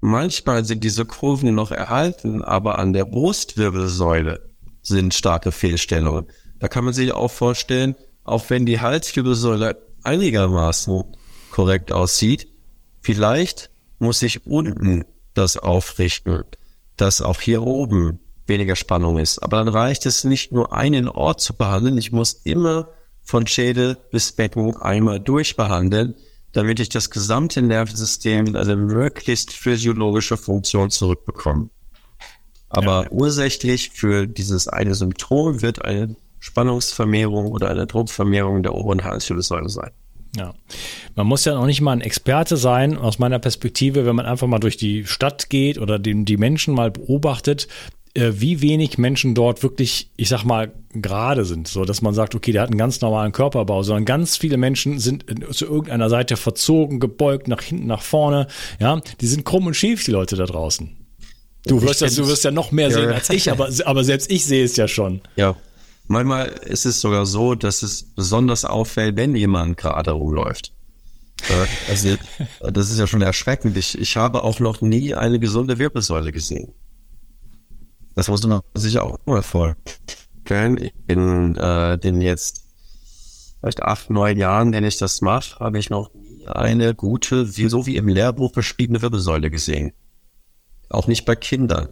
Manchmal 0.02 0.64
sind 0.64 0.84
diese 0.84 1.06
Kurven 1.06 1.54
noch 1.56 1.72
erhalten, 1.72 2.42
aber 2.42 2.80
an 2.80 2.94
der 2.94 3.06
Brustwirbelsäule 3.06 4.50
sind 4.82 5.14
starke 5.14 5.52
Fehlstellungen. 5.52 6.28
Da 6.60 6.68
kann 6.68 6.86
man 6.86 6.94
sich 6.94 7.12
auch 7.12 7.32
vorstellen, 7.32 7.96
auch 8.24 8.50
wenn 8.50 8.66
die 8.66 8.80
Halswirbelsäule 8.80 9.82
einigermaßen 10.04 11.04
korrekt 11.52 11.92
aussieht, 11.92 12.48
vielleicht 13.02 13.70
muss 13.98 14.22
ich 14.22 14.46
unten 14.46 15.04
das 15.34 15.58
aufrichten, 15.58 16.44
dass 16.96 17.22
auch 17.22 17.42
hier 17.42 17.64
oben 17.64 18.20
weniger 18.46 18.76
Spannung 18.76 19.20
ist. 19.20 19.40
Aber 19.40 19.58
dann 19.58 19.68
reicht 19.68 20.06
es 20.06 20.24
nicht 20.24 20.52
nur 20.52 20.74
einen 20.74 21.08
Ort 21.08 21.42
zu 21.42 21.54
behandeln, 21.56 21.98
ich 21.98 22.12
muss 22.12 22.34
immer 22.34 22.90
von 23.30 23.46
Schädel 23.46 23.96
bis 24.10 24.32
Becken 24.32 24.76
einmal 24.78 25.20
durchbehandeln, 25.20 26.16
damit 26.52 26.80
ich 26.80 26.90
das 26.90 27.12
gesamte 27.12 27.62
Nervensystem 27.62 28.48
in 28.48 28.56
eine 28.56 28.76
möglichst 28.76 29.52
physiologische 29.52 30.36
Funktion 30.36 30.90
zurückbekomme. 30.90 31.70
Aber 32.70 33.04
ja. 33.04 33.12
ursächlich 33.12 33.92
für 33.92 34.26
dieses 34.26 34.68
eine 34.68 34.96
Symptom 34.96 35.62
wird 35.62 35.86
eine 35.86 36.16
Spannungsvermehrung 36.40 37.52
oder 37.52 37.70
eine 37.70 37.86
Druckvermehrung 37.86 38.64
der 38.64 38.74
oberen 38.74 39.04
Halswirbelsäule 39.04 39.70
sein. 39.70 39.92
Ja, 40.36 40.56
man 41.16 41.28
muss 41.28 41.46
ja 41.46 41.58
auch 41.58 41.66
nicht 41.68 41.82
mal 41.82 41.92
ein 41.92 42.02
Experte 42.02 42.58
sein, 42.58 42.98
aus 42.98 43.20
meiner 43.20 43.40
Perspektive, 43.40 44.06
wenn 44.08 44.16
man 44.16 44.26
einfach 44.26 44.48
mal 44.48 44.60
durch 44.60 44.78
die 44.78 45.06
Stadt 45.06 45.50
geht 45.50 45.78
oder 45.78 46.00
den, 46.00 46.26
die 46.26 46.38
Menschen 46.38 46.74
mal 46.74 46.90
beobachtet, 46.92 47.68
wie 48.16 48.62
wenig 48.62 48.98
Menschen 48.98 49.36
dort 49.36 49.62
wirklich, 49.64 50.12
ich 50.18 50.30
sag 50.30 50.44
mal, 50.44 50.74
gerade 50.94 51.46
sind, 51.46 51.68
so 51.68 51.86
dass 51.86 52.02
man 52.02 52.14
sagt, 52.14 52.34
okay, 52.34 52.52
der 52.52 52.64
hat 52.64 52.70
einen 52.70 52.78
ganz 52.78 53.02
normalen 53.02 53.32
Körperbau, 53.32 53.84
sondern 53.84 54.06
ganz 54.06 54.38
viele 54.38 54.58
Menschen 54.58 55.00
sind 55.00 55.26
zu 55.52 55.66
irgendeiner 55.66 56.10
Seite 56.10 56.36
verzogen, 56.36 57.00
gebeugt, 57.00 57.48
nach 57.48 57.62
hinten, 57.62 57.88
nach 57.88 58.02
vorne, 58.02 58.48
ja, 58.80 59.00
die 59.22 59.28
sind 59.28 59.46
krumm 59.46 59.68
und 59.68 59.76
schief, 59.76 60.04
die 60.04 60.12
Leute 60.12 60.36
da 60.36 60.46
draußen. 60.46 60.96
Du 61.66 61.82
wirst, 61.82 62.02
ja, 62.02 62.08
du 62.08 62.28
wirst 62.28 62.44
ja 62.44 62.52
noch 62.52 62.72
mehr 62.72 62.90
sehen 62.90 63.10
als 63.10 63.30
ich, 63.30 63.52
aber, 63.52 63.70
aber 63.86 64.04
selbst 64.04 64.32
ich 64.32 64.46
sehe 64.46 64.64
es 64.64 64.76
ja 64.76 64.88
schon. 64.88 65.22
Ja. 65.36 65.56
Manchmal 66.08 66.48
ist 66.48 66.86
es 66.86 67.02
sogar 67.02 67.28
so, 67.28 67.54
dass 67.54 67.84
es 67.84 68.04
besonders 68.16 68.66
auffällt, 68.66 69.16
wenn 69.16 69.36
jemand 69.36 69.78
gerade 69.78 70.12
rumläuft. 70.12 70.74
Also, 71.88 72.16
das 72.62 72.90
ist 72.90 73.00
ja 73.00 73.06
schon 73.06 73.22
erschreckend. 73.22 73.78
Ich, 73.78 73.98
ich 73.98 74.18
habe 74.18 74.44
auch 74.44 74.60
noch 74.60 74.82
nie 74.82 75.14
eine 75.14 75.40
gesunde 75.40 75.78
Wirbelsäule 75.78 76.32
gesehen. 76.32 76.74
Das 78.20 78.28
muss 78.28 78.46
man 78.46 78.60
sich 78.74 79.00
auch 79.00 79.18
mal 79.26 79.42
vorstellen. 79.42 80.92
In 81.08 81.56
äh, 81.56 81.98
den 81.98 82.20
jetzt 82.20 82.66
vielleicht 83.62 83.82
acht, 83.82 84.10
neun 84.10 84.38
Jahren, 84.38 84.74
wenn 84.74 84.84
ich 84.84 84.98
das 84.98 85.22
mache, 85.22 85.58
habe 85.62 85.80
ich 85.80 85.90
noch 85.90 86.14
nie 86.14 86.46
eine 86.46 86.94
gute, 86.94 87.56
wie, 87.56 87.70
so 87.70 87.86
wie 87.86 87.96
im 87.96 88.10
Lehrbuch 88.10 88.52
beschriebene 88.52 89.02
Wirbelsäule 89.02 89.50
gesehen. 89.50 89.94
Auch 90.90 91.08
nicht 91.08 91.24
bei 91.24 91.38
Kindern. 91.38 91.88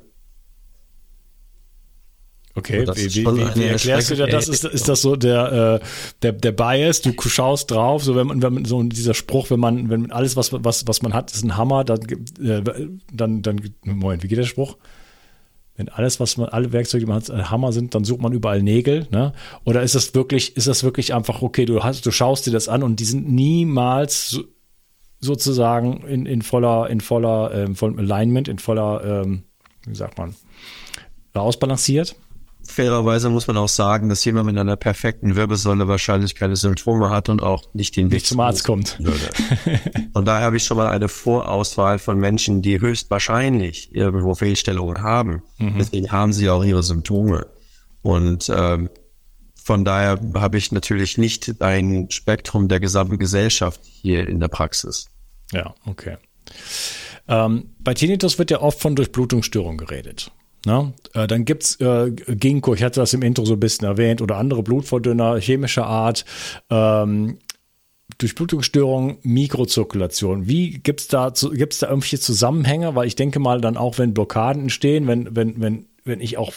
Okay, 2.56 2.86
wie, 2.86 3.16
wie, 3.16 3.26
wie, 3.26 3.56
wie 3.56 3.64
erklärst 3.64 4.12
du 4.12 4.16
dir 4.16 4.28
das? 4.28 4.50
Ist, 4.50 4.66
ist 4.66 4.90
das 4.90 5.02
so 5.02 5.16
der, 5.16 5.80
äh, 5.82 5.86
der, 6.24 6.34
der 6.34 6.52
Bias? 6.52 7.02
Du 7.04 7.14
schaust 7.22 7.72
drauf, 7.72 8.04
so 8.04 8.18
wenn 8.18 8.28
man, 8.28 8.42
wenn 8.42 8.54
man 8.54 8.66
so 8.66 8.84
dieser 8.84 9.14
Spruch, 9.14 9.50
wenn 9.50 9.62
man, 9.62 9.90
wenn 9.90 10.12
alles, 10.12 10.36
was, 10.36 10.52
was, 10.52 10.86
was 10.88 11.02
man 11.02 11.14
hat, 11.14 11.32
ist 11.32 11.46
ein 11.46 11.56
Hammer, 11.56 11.86
dann, 11.86 12.02
äh, 12.02 12.62
dann, 13.14 13.42
dann, 13.44 13.62
Moment, 13.86 14.24
wie 14.24 14.28
geht 14.28 14.40
der 14.40 14.44
Spruch? 14.44 14.76
Wenn 15.78 15.90
alles, 15.90 16.20
was 16.20 16.38
man, 16.38 16.50
alle 16.50 16.74
Werkzeuge, 16.74 17.06
die 17.06 17.10
man 17.10 17.22
hat, 17.22 17.30
Hammer 17.52 17.72
sind, 17.72 17.96
dann 17.96 18.04
sucht 18.04 18.22
man 18.22 18.34
überall 18.34 18.64
Nägel, 18.64 19.08
ne? 19.12 19.34
Oder 19.64 19.84
ist 19.84 19.96
das 19.96 20.14
wirklich, 20.16 20.58
ist 20.58 20.68
das 20.68 20.84
wirklich 20.84 21.14
einfach, 21.14 21.42
okay, 21.42 21.66
du 21.66 21.84
hast, 21.84 22.06
du 22.06 22.12
schaust 22.12 22.48
dir 22.48 22.52
das 22.52 22.68
an 22.68 22.84
und 22.84 23.00
die 23.00 23.06
sind 23.06 23.30
niemals 23.30 24.32
so, 24.32 24.44
sozusagen 25.20 26.02
in, 26.08 26.26
in 26.26 26.42
voller, 26.42 26.90
in 26.90 27.00
voller, 27.00 27.52
ähm, 27.54 27.76
vollem 27.76 28.00
Alignment, 28.00 28.48
in 28.48 28.60
voller, 28.60 29.24
ähm, 29.24 29.44
wie 29.86 29.96
sagt 29.96 30.18
man, 30.18 30.36
ausbalanciert? 31.34 32.16
Fairerweise 32.68 33.30
muss 33.30 33.48
man 33.48 33.58
auch 33.58 33.70
sagen, 33.70 34.10
dass 34.10 34.24
jemand 34.26 34.46
mit 34.46 34.58
einer 34.58 34.76
perfekten 34.76 35.36
Wirbelsäule 35.36 35.88
wahrscheinlich 35.88 36.36
keine 36.36 36.56
Symptome 36.56 37.10
hat 37.10 37.30
und 37.30 37.42
auch 37.42 37.74
nicht 37.74 37.96
den 37.96 38.12
Weg 38.12 38.26
zum 38.26 38.40
Arzt 38.40 38.64
kommt. 38.64 39.00
Von 40.14 40.26
daher 40.26 40.46
habe 40.46 40.58
ich 40.58 40.64
schon 40.64 40.78
mal 40.78 40.90
eine 40.90 41.08
Vorauswahl 41.10 42.00
von 42.00 42.20
Menschen, 42.20 42.62
die 42.62 42.80
höchstwahrscheinlich 42.80 43.96
irgendwo 43.96 44.36
Fehlstellungen 44.36 45.02
haben. 45.02 45.42
Mhm. 45.58 45.78
Deswegen 45.78 46.12
haben 46.12 46.34
sie 46.34 46.50
auch 46.50 46.64
ihre 46.64 46.84
Symptome. 46.84 47.48
Und 48.02 48.52
ähm, 48.54 48.90
von 49.64 49.84
daher 49.84 50.20
habe 50.36 50.58
ich 50.58 50.72
natürlich 50.72 51.18
nicht 51.18 51.62
ein 51.62 52.10
Spektrum 52.10 52.68
der 52.68 52.80
gesamten 52.80 53.18
Gesellschaft 53.18 53.82
hier 53.84 54.28
in 54.28 54.40
der 54.40 54.48
Praxis. 54.48 55.08
Ja, 55.52 55.74
okay. 55.86 56.18
Ähm, 57.28 57.76
bei 57.80 57.94
Tinnitus 57.94 58.40
wird 58.40 58.52
ja 58.52 58.62
oft 58.62 58.80
von 58.80 58.96
Durchblutungsstörung 58.96 59.78
geredet. 59.78 60.32
Na, 60.68 60.92
äh, 61.14 61.28
dann 61.28 61.46
gibt's 61.46 61.80
äh, 61.80 62.12
Ginkgo, 62.12 62.74
ich 62.74 62.84
hatte 62.84 63.00
das 63.00 63.14
im 63.14 63.22
Intro 63.22 63.46
so 63.46 63.54
ein 63.54 63.60
bisschen 63.62 63.88
erwähnt, 63.88 64.22
oder 64.22 64.36
andere 64.36 64.64
Blutverdünner 64.64 65.40
chemischer 65.40 65.86
Art. 65.86 66.26
Ähm, 66.70 67.38
Durchblutungsstörung, 68.18 69.18
Mikrozirkulation. 69.22 70.50
Wie 70.50 70.72
gibt's 70.72 71.08
da 71.08 71.32
gibt's 71.54 71.80
da 71.80 71.88
irgendwelche 71.88 72.20
Zusammenhänge? 72.20 72.96
Weil 72.96 73.08
ich 73.08 73.16
denke 73.16 73.40
mal 73.40 73.62
dann 73.62 73.78
auch, 73.78 73.98
wenn 73.98 74.14
Blockaden 74.14 74.64
entstehen, 74.64 75.08
wenn 75.08 75.34
wenn 75.38 75.62
wenn 75.62 75.86
wenn 76.04 76.20
ich 76.20 76.38
auch 76.38 76.54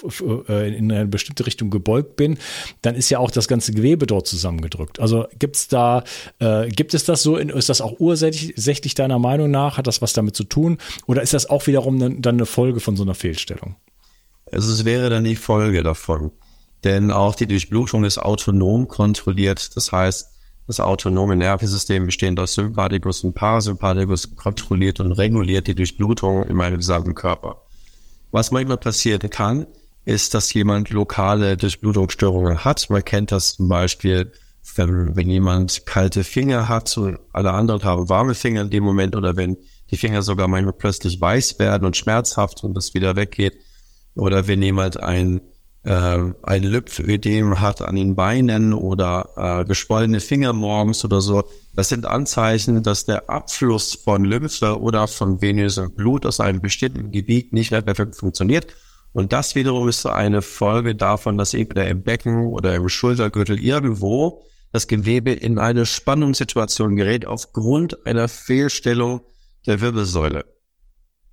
äh, 0.48 0.76
in 0.76 0.90
eine 0.90 1.06
bestimmte 1.06 1.46
Richtung 1.46 1.70
gebeugt 1.70 2.16
bin, 2.16 2.38
dann 2.82 2.96
ist 2.96 3.10
ja 3.10 3.20
auch 3.20 3.30
das 3.30 3.46
ganze 3.46 3.72
Gewebe 3.72 4.06
dort 4.06 4.26
zusammengedrückt. 4.26 4.98
Also 4.98 5.26
gibt's 5.38 5.68
da, 5.68 6.02
äh, 6.40 6.68
gibt 6.68 6.94
es 6.94 7.04
das 7.04 7.22
so, 7.22 7.36
in, 7.36 7.48
ist 7.48 7.68
das 7.68 7.80
auch 7.80 8.00
ursächlich 8.00 8.94
deiner 8.94 9.18
Meinung 9.20 9.50
nach? 9.50 9.76
Hat 9.76 9.86
das 9.86 10.02
was 10.02 10.12
damit 10.12 10.34
zu 10.34 10.44
tun? 10.44 10.78
Oder 11.06 11.22
ist 11.22 11.34
das 11.34 11.50
auch 11.50 11.66
wiederum 11.66 12.22
dann 12.22 12.34
eine 12.34 12.46
Folge 12.46 12.80
von 12.80 12.96
so 12.96 13.02
einer 13.02 13.14
Fehlstellung? 13.14 13.74
Also 14.52 14.72
es 14.72 14.84
wäre 14.84 15.10
dann 15.10 15.24
die 15.24 15.36
Folge 15.36 15.82
davon. 15.82 16.32
Denn 16.84 17.10
auch 17.10 17.34
die 17.34 17.46
Durchblutung 17.46 18.04
ist 18.04 18.18
autonom 18.18 18.88
kontrolliert. 18.88 19.76
Das 19.76 19.92
heißt, 19.92 20.28
das 20.66 20.80
autonome 20.80 21.36
Nervensystem 21.36 22.06
bestehend 22.06 22.38
aus 22.40 22.54
Sympathikus 22.54 23.24
und 23.24 23.34
Parasympathikus 23.34 24.36
kontrolliert 24.36 25.00
und 25.00 25.12
reguliert 25.12 25.66
die 25.66 25.74
Durchblutung 25.74 26.44
in 26.44 26.56
meinem 26.56 26.76
gesamten 26.76 27.14
Körper. 27.14 27.62
Was 28.30 28.50
manchmal 28.50 28.76
passieren 28.76 29.28
kann, 29.30 29.66
ist, 30.04 30.32
dass 30.32 30.54
jemand 30.54 30.90
lokale 30.90 31.56
Durchblutungsstörungen 31.56 32.64
hat. 32.64 32.88
Man 32.88 33.04
kennt 33.04 33.32
das 33.32 33.56
zum 33.56 33.68
Beispiel, 33.68 34.32
wenn, 34.76 35.28
jemand 35.28 35.84
kalte 35.86 36.22
Finger 36.22 36.68
hat 36.68 36.96
und 36.96 37.18
alle 37.32 37.50
anderen 37.52 37.82
haben 37.82 38.08
warme 38.08 38.34
Finger 38.34 38.62
in 38.62 38.70
dem 38.70 38.84
Moment 38.84 39.16
oder 39.16 39.36
wenn 39.36 39.56
die 39.90 39.96
Finger 39.96 40.22
sogar 40.22 40.48
manchmal 40.48 40.74
plötzlich 40.74 41.20
weiß 41.20 41.58
werden 41.58 41.84
und 41.84 41.96
schmerzhaft 41.96 42.62
und 42.62 42.74
das 42.74 42.94
wieder 42.94 43.16
weggeht 43.16 43.56
oder 44.14 44.46
wenn 44.46 44.62
jemand 44.62 45.02
ein, 45.02 45.40
äh, 45.84 46.18
ein 46.42 46.62
Lymphödem 46.62 47.60
hat 47.60 47.82
an 47.82 47.96
den 47.96 48.14
Beinen 48.14 48.72
oder 48.72 49.30
äh, 49.36 49.64
geschwollene 49.64 50.20
Finger 50.20 50.52
morgens 50.52 51.04
oder 51.04 51.20
so, 51.20 51.44
das 51.74 51.88
sind 51.88 52.06
Anzeichen, 52.06 52.82
dass 52.82 53.06
der 53.06 53.30
Abfluss 53.30 53.94
von 53.94 54.24
Lymphe 54.24 54.80
oder 54.80 55.06
von 55.08 55.40
venösem 55.40 55.94
Blut 55.94 56.26
aus 56.26 56.40
einem 56.40 56.60
bestimmten 56.60 57.10
Gebiet 57.10 57.52
nicht 57.52 57.70
mehr 57.70 57.82
perfekt 57.82 58.16
funktioniert. 58.16 58.74
Und 59.12 59.32
das 59.32 59.54
wiederum 59.54 59.88
ist 59.88 60.06
eine 60.06 60.42
Folge 60.42 60.94
davon, 60.94 61.36
dass 61.36 61.54
entweder 61.54 61.88
im 61.88 62.02
Becken 62.02 62.46
oder 62.46 62.74
im 62.74 62.88
Schultergürtel 62.88 63.58
irgendwo 63.58 64.42
das 64.72 64.86
Gewebe 64.86 65.32
in 65.32 65.58
eine 65.58 65.84
Spannungssituation 65.84 66.94
gerät 66.94 67.26
aufgrund 67.26 68.06
einer 68.06 68.28
Fehlstellung 68.28 69.22
der 69.66 69.80
Wirbelsäule. 69.80 70.44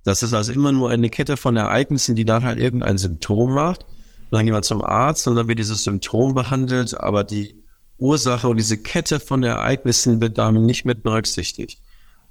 Das 0.04 0.22
ist 0.22 0.32
also 0.32 0.52
immer 0.52 0.72
nur 0.72 0.90
eine 0.90 1.10
Kette 1.10 1.36
von 1.36 1.56
Ereignissen, 1.56 2.16
die 2.16 2.24
dann 2.24 2.44
halt 2.44 2.58
irgendein 2.58 2.98
Symptom 2.98 3.52
macht. 3.52 3.84
Und 3.84 4.32
dann 4.32 4.44
gehen 4.44 4.54
wir 4.54 4.62
zum 4.62 4.82
Arzt 4.82 5.26
und 5.26 5.36
dann 5.36 5.48
wird 5.48 5.58
dieses 5.58 5.84
Symptom 5.84 6.34
behandelt, 6.34 6.98
aber 6.98 7.24
die 7.24 7.62
Ursache 7.98 8.48
und 8.48 8.56
diese 8.56 8.78
Kette 8.78 9.20
von 9.20 9.42
Ereignissen 9.42 10.20
wird 10.20 10.38
damit 10.38 10.62
nicht 10.62 10.84
mit 10.84 11.02
berücksichtigt. 11.02 11.80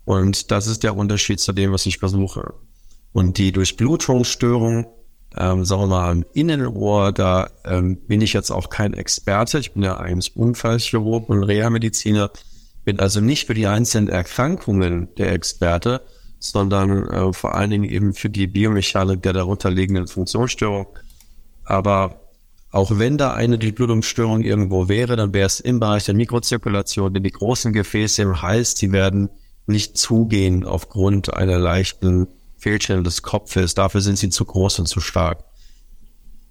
Und 0.05 0.51
das 0.51 0.67
ist 0.67 0.83
der 0.83 0.95
Unterschied 0.95 1.39
zu 1.39 1.51
dem, 1.51 1.73
was 1.73 1.85
ich 1.85 1.97
versuche. 1.97 2.53
Und 3.11 3.37
die 3.37 3.51
Durchblutungsstörung, 3.51 4.87
ähm, 5.35 5.65
sagen 5.65 5.81
wir 5.81 5.87
mal, 5.87 6.11
im 6.11 6.25
Innenohr, 6.33 7.11
da 7.11 7.49
ähm, 7.65 7.97
bin 8.07 8.21
ich 8.21 8.31
jetzt 8.31 8.51
auch 8.51 8.69
kein 8.69 8.93
Experte. 8.93 9.59
Ich 9.59 9.73
bin 9.73 9.83
ja 9.83 9.97
eigentlich 9.97 10.37
Unfallchirurg 10.37 11.27
und 11.29 11.43
Reha-Mediziner, 11.43 12.31
bin 12.85 12.99
also 12.99 13.19
nicht 13.19 13.47
für 13.47 13.53
die 13.53 13.67
einzelnen 13.67 14.07
Erkrankungen 14.07 15.09
der 15.17 15.33
Experte, 15.33 16.01
sondern 16.39 17.07
äh, 17.07 17.33
vor 17.33 17.55
allen 17.55 17.69
Dingen 17.69 17.83
eben 17.83 18.13
für 18.13 18.29
die 18.29 18.47
Biomechanik 18.47 19.21
der 19.21 19.33
darunter 19.33 19.69
liegenden 19.69 20.07
Funktionsstörung. 20.07 20.87
Aber 21.63 22.21
auch 22.71 22.91
wenn 22.97 23.17
da 23.17 23.33
eine 23.33 23.57
Durchblutungsstörung 23.57 24.41
irgendwo 24.41 24.87
wäre, 24.87 25.15
dann 25.15 25.33
wäre 25.33 25.47
es 25.47 25.59
im 25.59 25.79
Bereich 25.79 26.05
der 26.05 26.15
Mikrozirkulation, 26.15 27.13
denn 27.13 27.23
die 27.23 27.31
großen 27.31 27.73
Gefäße 27.73 28.21
im 28.21 28.41
Hals, 28.41 28.75
die 28.75 28.91
werden 28.91 29.29
nicht 29.65 29.97
zugehen 29.97 30.65
aufgrund 30.65 31.33
einer 31.33 31.57
leichten 31.57 32.27
Fehlstellung 32.57 33.03
des 33.03 33.21
Kopfes. 33.21 33.73
Dafür 33.73 34.01
sind 34.01 34.17
sie 34.17 34.29
zu 34.29 34.45
groß 34.45 34.79
und 34.79 34.87
zu 34.87 34.99
stark. 34.99 35.43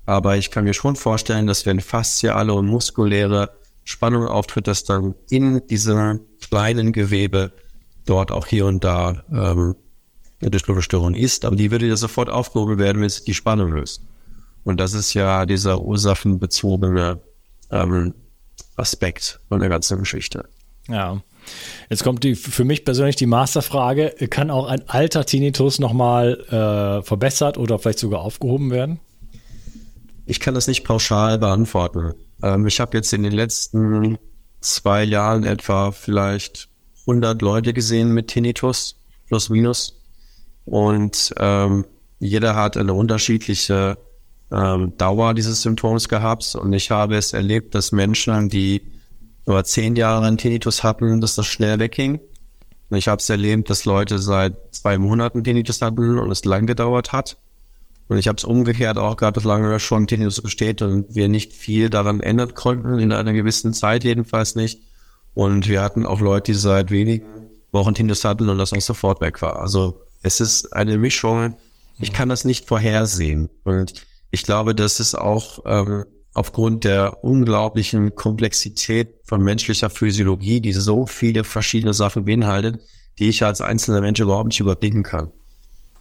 Aber 0.05 0.37
ich 0.37 0.51
kann 0.51 0.65
mir 0.65 0.75
schon 0.75 0.97
vorstellen, 0.97 1.47
dass 1.47 1.67
wenn 1.67 1.81
fasziale 1.81 2.55
und 2.55 2.67
muskuläre 2.67 3.51
Spannung 3.85 4.27
auftritt, 4.27 4.67
dass 4.67 4.85
dann 4.85 5.15
in 5.31 5.67
diesem 5.67 6.21
kleinen 6.41 6.93
Gewebe 6.93 7.53
dort 8.07 8.33
auch 8.33 8.47
hier 8.47 8.67
und 8.67 8.85
da 8.85 9.25
ähm, 9.31 9.77
eine 10.41 10.51
Durchblutungsstörung 10.51 11.15
ist, 11.15 11.45
aber 11.45 11.57
die 11.57 11.71
würde 11.71 11.87
ja 11.87 11.97
sofort 11.97 12.29
aufgehoben 12.29 12.79
werden, 12.79 12.99
wenn 12.99 13.07
es 13.07 13.25
die 13.25 13.35
Spannung 13.35 13.73
löst. 13.73 14.03
Und 14.65 14.81
das 14.81 14.95
ist 14.95 15.15
ja 15.15 15.47
dieser 15.47 15.81
ursachenbezogene 15.81 17.21
ähm, 17.71 18.15
Aspekt 18.77 19.41
von 19.49 19.61
der 19.61 19.69
ganzen 19.69 19.99
Geschichte. 19.99 20.49
Ja. 20.89 21.23
Jetzt 21.89 22.03
kommt 22.03 22.25
die 22.25 22.35
für 22.35 22.65
mich 22.65 22.85
persönlich 22.85 23.17
die 23.17 23.27
Masterfrage: 23.27 24.15
Kann 24.31 24.51
auch 24.51 24.67
ein 24.67 24.89
alter 24.89 25.25
Tinnitus 25.25 25.79
nochmal 25.79 26.41
äh, 26.49 27.07
verbessert 27.07 27.59
oder 27.59 27.79
vielleicht 27.79 28.01
sogar 28.01 28.21
aufgehoben 28.21 28.71
werden? 28.71 28.99
Ich 30.27 30.41
kann 30.41 30.55
das 30.55 30.67
nicht 30.67 30.83
pauschal 30.83 31.39
beantworten. 31.39 32.15
Ähm, 32.43 32.67
ich 32.67 32.81
habe 32.81 32.97
jetzt 32.97 33.13
in 33.13 33.23
den 33.23 33.33
letzten 33.33 34.19
zwei 34.61 35.05
Jahren 35.05 35.45
etwa 35.45 35.93
vielleicht 35.93 36.69
100 37.07 37.41
Leute 37.43 37.73
gesehen 37.73 38.13
mit 38.13 38.29
Tinnitus, 38.29 38.97
plus 39.29 39.49
minus. 39.49 40.01
Und 40.65 41.35
ähm, 41.39 41.85
jeder 42.19 42.57
hat 42.57 42.77
eine 42.77 42.93
unterschiedliche 42.95 43.99
ähm, 44.51 44.93
Dauer 44.97 45.35
dieses 45.35 45.63
Symptoms 45.63 46.09
gehabt. 46.09 46.55
Und 46.55 46.73
ich 46.73 46.91
habe 46.91 47.17
es 47.17 47.33
erlebt, 47.33 47.75
dass 47.75 47.93
Menschen, 47.93 48.49
die 48.49 48.83
über 49.47 49.63
zehn 49.65 49.97
Jahre 49.97 50.27
einen 50.27 50.39
Tinnitus 50.39 50.83
hatten, 50.83 51.21
dass 51.21 51.37
das 51.37 51.47
schnell 51.47 51.79
wegging. 51.79 52.21
Und 52.89 52.97
ich 52.97 53.09
habe 53.09 53.21
es 53.21 53.29
erlebt, 53.29 53.71
dass 53.71 53.85
Leute 53.85 54.19
seit 54.19 54.57
zwei 54.73 54.99
Monaten 54.99 55.45
Tinnitus 55.45 55.83
hatten 55.83 56.19
und 56.19 56.31
es 56.31 56.45
lang 56.45 56.67
gedauert 56.67 57.13
hat. 57.13 57.37
Und 58.09 58.19
ich 58.19 58.29
habe 58.29 58.37
es 58.37 58.45
umgekehrt 58.45 58.99
auch 58.99 59.17
gehabt, 59.17 59.37
dass 59.37 59.45
lange 59.45 59.81
schon 59.81 60.07
Tinnitus 60.07 60.41
besteht 60.41 60.83
und 60.83 61.13
wir 61.15 61.29
nicht 61.29 61.53
viel 61.53 61.91
daran 61.91 62.21
ändern 62.21 62.55
konnten, 62.55 63.01
in 63.01 63.13
einer 63.13 63.33
gewissen 63.33 63.73
Zeit 63.73 64.05
jedenfalls 64.05 64.55
nicht. 64.55 64.81
Und 65.37 65.69
wir 65.69 65.83
hatten 65.83 66.07
auch 66.07 66.21
Leute, 66.23 66.53
die 66.53 66.59
seit 66.59 66.91
wenigen 66.91 67.27
Wochen 67.71 67.93
Tinnitus 67.93 68.25
hatten 68.25 68.49
und 68.49 68.57
das 68.57 68.73
auch 68.73 68.81
sofort 68.81 69.21
weg 69.21 69.43
war. 69.43 69.61
Also 69.61 70.01
es 70.23 70.41
ist 70.41 70.73
eine 70.73 70.97
Mischung. 70.97 71.57
Ich 71.99 72.15
kann 72.15 72.31
das 72.31 72.47
nicht 72.47 72.67
vorhersehen. 72.67 73.51
Und 73.63 73.93
ich 74.31 74.45
glaube, 74.45 74.75
das 74.75 74.99
ist 74.99 75.15
auch 75.15 75.59
ähm, 75.67 76.07
aufgrund 76.33 76.85
der 76.85 77.23
unglaublichen 77.23 78.15
Komplexität 78.15 79.11
von 79.25 79.43
menschlicher 79.43 79.91
Physiologie, 79.91 80.63
die 80.63 80.73
so 80.73 81.05
viele 81.05 81.45
verschiedene 81.45 81.93
Sachen 81.93 82.25
beinhaltet, 82.25 82.81
die 83.19 83.29
ich 83.29 83.45
als 83.45 83.61
einzelner 83.61 84.01
Mensch 84.01 84.21
überhaupt 84.21 84.49
nicht 84.49 84.61
überblicken 84.61 85.03
kann. 85.03 85.31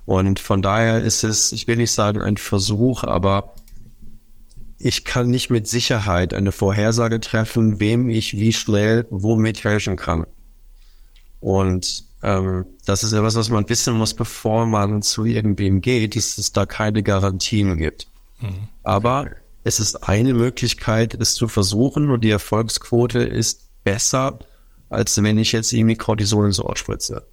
Und 0.05 0.39
von 0.39 0.61
daher 0.61 1.03
ist 1.03 1.25
es, 1.25 1.51
ich 1.51 1.67
will 1.67 1.75
nicht 1.75 1.91
sagen 1.91 2.21
ein 2.21 2.37
Versuch, 2.37 3.03
aber 3.03 3.53
ich 4.77 5.05
kann 5.05 5.29
nicht 5.29 5.49
mit 5.49 5.67
Sicherheit 5.67 6.33
eine 6.33 6.51
Vorhersage 6.51 7.19
treffen, 7.19 7.79
wem 7.79 8.09
ich 8.09 8.33
wie 8.33 8.53
schnell 8.53 9.05
womit 9.09 9.63
helfen 9.63 9.95
kann. 9.95 10.25
Und 11.39 12.03
ähm, 12.23 12.65
das 12.85 13.03
ist 13.03 13.13
etwas, 13.13 13.35
was 13.35 13.49
man 13.49 13.69
wissen 13.69 13.93
muss, 13.95 14.13
bevor 14.13 14.65
man 14.65 15.01
zu 15.01 15.25
irgendwem 15.25 15.81
geht, 15.81 16.15
dass 16.15 16.37
es 16.37 16.51
da 16.51 16.65
keine 16.65 17.03
Garantien 17.03 17.77
gibt. 17.77 18.07
Mhm. 18.41 18.67
Aber 18.83 19.27
es 19.63 19.79
ist 19.79 20.07
eine 20.07 20.33
Möglichkeit, 20.33 21.13
es 21.15 21.35
zu 21.35 21.47
versuchen 21.47 22.09
und 22.09 22.23
die 22.23 22.31
Erfolgsquote 22.31 23.19
ist 23.19 23.69
besser, 23.83 24.39
als 24.89 25.21
wenn 25.21 25.37
ich 25.37 25.51
jetzt 25.51 25.71
irgendwie 25.71 25.95
Cortison 25.95 26.45
ins 26.45 26.59
Ohr 26.59 26.75
spritze. 26.75 27.25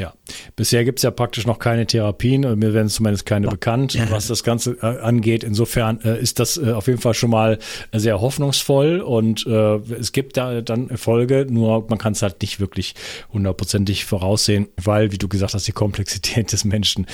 Ja, 0.00 0.14
bisher 0.56 0.82
gibt 0.86 0.98
es 0.98 1.02
ja 1.02 1.10
praktisch 1.10 1.46
noch 1.46 1.58
keine 1.58 1.86
Therapien, 1.86 2.40
mir 2.58 2.72
werden 2.72 2.88
zumindest 2.88 3.26
keine 3.26 3.48
bekannt, 3.48 3.98
was 4.08 4.28
das 4.28 4.42
Ganze 4.42 4.78
äh, 4.80 4.98
angeht. 4.98 5.44
Insofern 5.44 6.00
äh, 6.00 6.18
ist 6.18 6.38
das 6.38 6.56
äh, 6.56 6.72
auf 6.72 6.86
jeden 6.86 7.02
Fall 7.02 7.12
schon 7.12 7.28
mal 7.28 7.58
sehr 7.92 8.18
hoffnungsvoll 8.18 9.00
und 9.00 9.46
äh, 9.46 9.74
es 10.00 10.12
gibt 10.12 10.38
da 10.38 10.62
dann 10.62 10.88
Erfolge, 10.88 11.46
nur 11.50 11.86
man 11.90 11.98
kann 11.98 12.14
es 12.14 12.22
halt 12.22 12.40
nicht 12.40 12.60
wirklich 12.60 12.94
hundertprozentig 13.30 14.06
voraussehen, 14.06 14.68
weil, 14.82 15.12
wie 15.12 15.18
du 15.18 15.28
gesagt 15.28 15.52
hast, 15.52 15.68
die 15.68 15.72
Komplexität 15.72 16.50
des 16.50 16.64
Menschen 16.64 17.06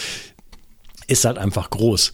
ist 1.09 1.25
halt 1.25 1.39
einfach 1.39 1.71
groß. 1.71 2.13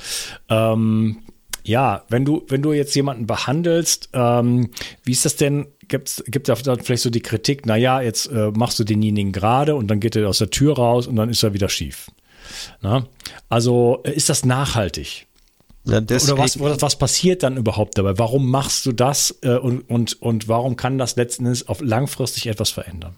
Ähm, 0.49 1.19
ja, 1.65 2.05
wenn 2.09 2.25
du, 2.25 2.47
wenn 2.49 2.63
du 2.63 2.73
jetzt 2.73 2.95
jemanden 2.95 3.27
behandelst, 3.27 4.09
ähm, 4.15 4.71
wie 5.05 5.13
ist 5.13 5.27
das 5.27 5.37
denn? 5.37 5.67
Gibt 5.93 6.49
es 6.49 6.63
da 6.63 6.77
vielleicht 6.77 7.03
so 7.03 7.11
die 7.11 7.21
Kritik, 7.21 7.67
naja, 7.67 8.01
jetzt 8.01 8.27
äh, 8.27 8.51
machst 8.51 8.79
du 8.79 8.85
denjenigen 8.85 9.31
gerade 9.31 9.77
und 9.77 9.89
dann 9.89 10.01
geht 10.01 10.17
er 10.17 10.27
aus 10.29 10.39
der 10.39 10.51
Tür 10.51 10.77
raus 10.77 11.07
und 11.07 11.17
dann 11.17 11.29
ist 11.29 11.43
er 11.43 11.53
wieder 11.53 11.69
schief. 11.69 12.11
Na? 12.81 13.07
Also 13.51 14.01
äh, 14.05 14.13
ist 14.13 14.31
das 14.31 14.45
nachhaltig? 14.45 15.27
Ja, 15.85 15.99
Oder 15.99 16.39
was, 16.39 16.59
was 16.61 16.97
passiert 16.97 17.43
dann 17.43 17.57
überhaupt 17.57 17.99
dabei? 17.99 18.17
Warum 18.17 18.51
machst 18.51 18.87
du 18.87 18.93
das 18.93 19.37
äh, 19.43 19.57
und, 19.57 19.81
und, 19.91 20.23
und 20.23 20.49
warum 20.49 20.77
kann 20.77 20.97
das 20.97 21.17
letzten 21.17 21.45
Endes 21.45 21.69
auf 21.69 21.81
langfristig 21.81 22.47
etwas 22.47 22.71
verändern? 22.71 23.17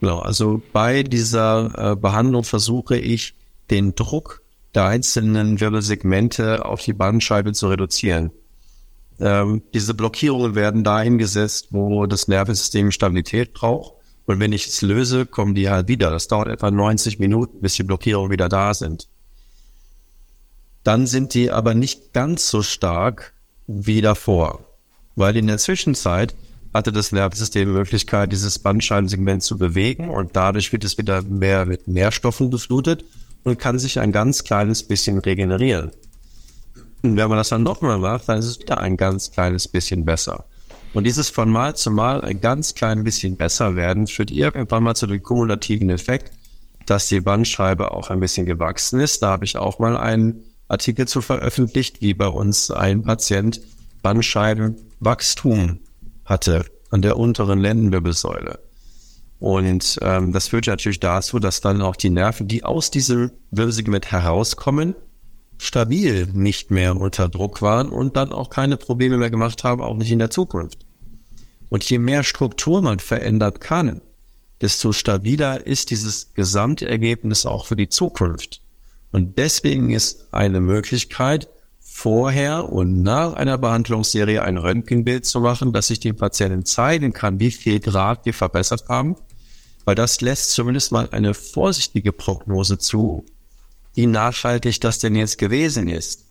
Genau, 0.00 0.20
also 0.20 0.62
bei 0.72 1.02
dieser 1.02 1.92
äh, 1.92 1.96
Behandlung 1.96 2.44
versuche 2.44 2.96
ich 2.96 3.34
den 3.70 3.94
Druck 3.94 4.42
der 4.74 4.84
einzelnen 4.84 5.58
Wirbelsegmente 5.60 6.64
auf 6.64 6.82
die 6.82 6.92
Bandscheibe 6.92 7.52
zu 7.52 7.68
reduzieren. 7.68 8.30
Ähm, 9.18 9.62
diese 9.72 9.94
Blockierungen 9.94 10.54
werden 10.54 10.84
da 10.84 10.96
eingesetzt, 10.96 11.68
wo 11.70 12.06
das 12.06 12.28
Nervensystem 12.28 12.90
Stabilität 12.90 13.54
braucht. 13.54 13.94
Und 14.26 14.40
wenn 14.40 14.52
ich 14.52 14.66
es 14.66 14.82
löse, 14.82 15.24
kommen 15.24 15.54
die 15.54 15.70
halt 15.70 15.88
wieder. 15.88 16.10
Das 16.10 16.28
dauert 16.28 16.48
etwa 16.48 16.70
90 16.70 17.18
Minuten, 17.18 17.60
bis 17.60 17.74
die 17.74 17.84
Blockierungen 17.84 18.30
wieder 18.30 18.48
da 18.48 18.74
sind. 18.74 19.08
Dann 20.82 21.06
sind 21.06 21.34
die 21.34 21.50
aber 21.50 21.74
nicht 21.74 22.12
ganz 22.12 22.48
so 22.50 22.62
stark 22.62 23.32
wie 23.66 24.00
davor. 24.00 24.64
Weil 25.14 25.36
in 25.36 25.46
der 25.46 25.58
Zwischenzeit 25.58 26.34
hatte 26.74 26.92
das 26.92 27.10
Nervensystem 27.10 27.68
die 27.68 27.74
Möglichkeit, 27.74 28.32
dieses 28.32 28.58
Bandscheibensegment 28.58 29.42
zu 29.42 29.56
bewegen 29.56 30.10
und 30.10 30.36
dadurch 30.36 30.72
wird 30.72 30.84
es 30.84 30.98
wieder 30.98 31.22
mehr 31.22 31.64
mit 31.64 31.88
Nährstoffen 31.88 32.50
geflutet 32.50 33.04
und 33.44 33.58
kann 33.58 33.78
sich 33.78 33.98
ein 33.98 34.12
ganz 34.12 34.44
kleines 34.44 34.82
bisschen 34.82 35.18
regenerieren. 35.18 35.90
Und 37.02 37.16
wenn 37.16 37.28
man 37.28 37.38
das 37.38 37.50
dann 37.50 37.62
nochmal 37.62 37.98
macht, 37.98 38.28
dann 38.28 38.38
ist 38.38 38.46
es 38.46 38.58
wieder 38.58 38.78
ein 38.78 38.96
ganz 38.96 39.30
kleines 39.30 39.68
bisschen 39.68 40.04
besser. 40.04 40.44
Und 40.94 41.04
dieses 41.04 41.28
von 41.28 41.50
Mal 41.50 41.76
zu 41.76 41.90
Mal 41.90 42.22
ein 42.22 42.40
ganz 42.40 42.74
klein 42.74 43.04
bisschen 43.04 43.36
besser 43.36 43.76
werden, 43.76 44.06
führt 44.06 44.30
irgendwann 44.30 44.82
mal 44.82 44.94
zu 44.94 45.06
dem 45.06 45.22
kumulativen 45.22 45.90
Effekt, 45.90 46.32
dass 46.86 47.08
die 47.08 47.20
Bandscheibe 47.20 47.90
auch 47.90 48.10
ein 48.10 48.20
bisschen 48.20 48.46
gewachsen 48.46 49.00
ist. 49.00 49.22
Da 49.22 49.28
habe 49.28 49.44
ich 49.44 49.58
auch 49.58 49.78
mal 49.78 49.96
einen 49.96 50.42
Artikel 50.68 51.06
zu 51.06 51.20
veröffentlicht, 51.20 52.00
wie 52.00 52.14
bei 52.14 52.28
uns 52.28 52.70
ein 52.70 53.02
Patient 53.02 53.60
Bandscheibenwachstum 54.02 55.80
hatte 56.24 56.64
an 56.90 57.02
der 57.02 57.16
unteren 57.16 57.58
Lendenwirbelsäule. 57.58 58.58
Und 59.38 59.98
ähm, 60.00 60.32
das 60.32 60.48
führt 60.48 60.66
natürlich 60.66 61.00
dazu, 61.00 61.38
dass 61.38 61.60
dann 61.60 61.82
auch 61.82 61.96
die 61.96 62.10
Nerven, 62.10 62.48
die 62.48 62.64
aus 62.64 62.90
diesem 62.90 63.32
Wirbelsegment 63.50 64.10
herauskommen, 64.10 64.94
stabil 65.58 66.26
nicht 66.32 66.70
mehr 66.70 66.96
unter 66.96 67.28
Druck 67.28 67.62
waren 67.62 67.88
und 67.88 68.16
dann 68.16 68.32
auch 68.32 68.50
keine 68.50 68.76
Probleme 68.76 69.16
mehr 69.16 69.30
gemacht 69.30 69.64
haben, 69.64 69.80
auch 69.80 69.96
nicht 69.96 70.12
in 70.12 70.18
der 70.18 70.30
Zukunft. 70.30 70.86
Und 71.68 71.84
je 71.84 71.98
mehr 71.98 72.22
Struktur 72.22 72.82
man 72.82 72.98
verändert 72.98 73.60
kann, 73.60 74.00
desto 74.60 74.92
stabiler 74.92 75.66
ist 75.66 75.90
dieses 75.90 76.34
Gesamtergebnis 76.34 77.46
auch 77.46 77.66
für 77.66 77.76
die 77.76 77.88
Zukunft. 77.88 78.62
Und 79.12 79.38
deswegen 79.38 79.90
ist 79.90 80.28
eine 80.32 80.60
Möglichkeit, 80.60 81.48
vorher 81.80 82.70
und 82.70 83.02
nach 83.02 83.32
einer 83.32 83.58
Behandlungsserie 83.58 84.42
ein 84.42 84.58
Röntgenbild 84.58 85.24
zu 85.24 85.40
machen, 85.40 85.72
dass 85.72 85.90
ich 85.90 86.00
den 86.00 86.16
Patienten 86.16 86.64
zeigen 86.64 87.12
kann, 87.12 87.40
wie 87.40 87.50
viel 87.50 87.80
Grad 87.80 88.26
wir 88.26 88.34
verbessert 88.34 88.88
haben 88.88 89.16
weil 89.86 89.94
das 89.94 90.20
lässt 90.20 90.50
zumindest 90.50 90.92
mal 90.92 91.08
eine 91.12 91.32
vorsichtige 91.32 92.12
Prognose 92.12 92.76
zu, 92.76 93.24
wie 93.96 94.06
nachhaltig 94.06 94.80
das 94.80 94.98
denn 94.98 95.16
jetzt 95.16 95.38
gewesen 95.38 95.88
ist. 95.88 96.26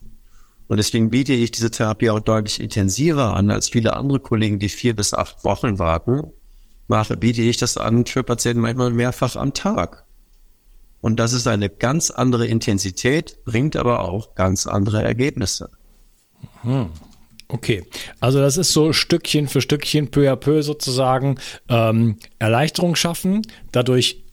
Und 0.68 0.78
deswegen 0.78 1.10
biete 1.10 1.32
ich 1.32 1.50
diese 1.50 1.70
Therapie 1.70 2.10
auch 2.10 2.20
deutlich 2.20 2.60
intensiver 2.60 3.34
an 3.34 3.50
als 3.50 3.68
viele 3.68 3.94
andere 3.94 4.20
Kollegen, 4.20 4.58
die 4.58 4.68
vier 4.68 4.96
bis 4.96 5.12
acht 5.12 5.44
Wochen 5.44 5.78
warten. 5.78 6.32
Mache, 6.88 7.16
biete 7.16 7.42
ich 7.42 7.56
das 7.56 7.76
an 7.76 8.06
für 8.06 8.22
Patienten 8.22 8.62
manchmal 8.62 8.90
mehrfach 8.90 9.36
am 9.36 9.52
Tag. 9.52 10.04
Und 11.00 11.16
das 11.18 11.32
ist 11.32 11.46
eine 11.46 11.68
ganz 11.68 12.10
andere 12.10 12.46
Intensität, 12.46 13.44
bringt 13.44 13.76
aber 13.76 14.00
auch 14.00 14.34
ganz 14.34 14.66
andere 14.66 15.02
Ergebnisse. 15.02 15.70
Hm. 16.62 16.90
Okay, 17.48 17.84
also 18.18 18.40
das 18.40 18.56
ist 18.56 18.72
so 18.72 18.92
Stückchen 18.92 19.46
für 19.46 19.60
Stückchen, 19.60 20.10
peu 20.10 20.32
à 20.32 20.36
peu 20.36 20.62
sozusagen 20.62 21.38
ähm, 21.68 22.18
Erleichterung 22.40 22.96
schaffen, 22.96 23.42
dadurch 23.70 24.25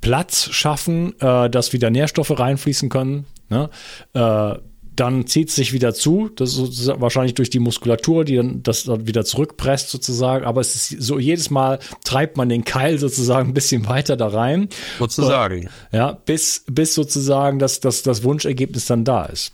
Platz 0.00 0.48
schaffen, 0.50 1.18
äh, 1.20 1.50
dass 1.50 1.72
wieder 1.72 1.90
Nährstoffe 1.90 2.38
reinfließen 2.38 2.88
können. 2.88 3.26
Ne? 3.48 3.70
Äh, 4.14 4.54
dann 4.96 5.26
zieht 5.26 5.48
es 5.48 5.54
sich 5.54 5.72
wieder 5.72 5.94
zu, 5.94 6.28
das 6.28 6.58
ist 6.58 6.88
wahrscheinlich 7.00 7.34
durch 7.34 7.48
die 7.48 7.58
Muskulatur, 7.58 8.24
die 8.24 8.36
dann 8.36 8.62
das 8.62 8.84
dann 8.84 9.06
wieder 9.06 9.24
zurückpresst 9.24 9.88
sozusagen, 9.88 10.44
aber 10.44 10.60
es 10.60 10.74
ist 10.74 11.02
so 11.02 11.18
jedes 11.18 11.48
Mal 11.48 11.78
treibt 12.04 12.36
man 12.36 12.50
den 12.50 12.64
Keil 12.64 12.98
sozusagen 12.98 13.50
ein 13.50 13.54
bisschen 13.54 13.88
weiter 13.88 14.18
da 14.18 14.28
rein. 14.28 14.68
Sozusagen. 14.98 15.70
Ja, 15.90 16.12
bis, 16.12 16.64
bis 16.70 16.94
sozusagen 16.94 17.58
das, 17.58 17.80
das, 17.80 18.02
das 18.02 18.24
Wunschergebnis 18.24 18.86
dann 18.86 19.04
da 19.04 19.24
ist. 19.24 19.52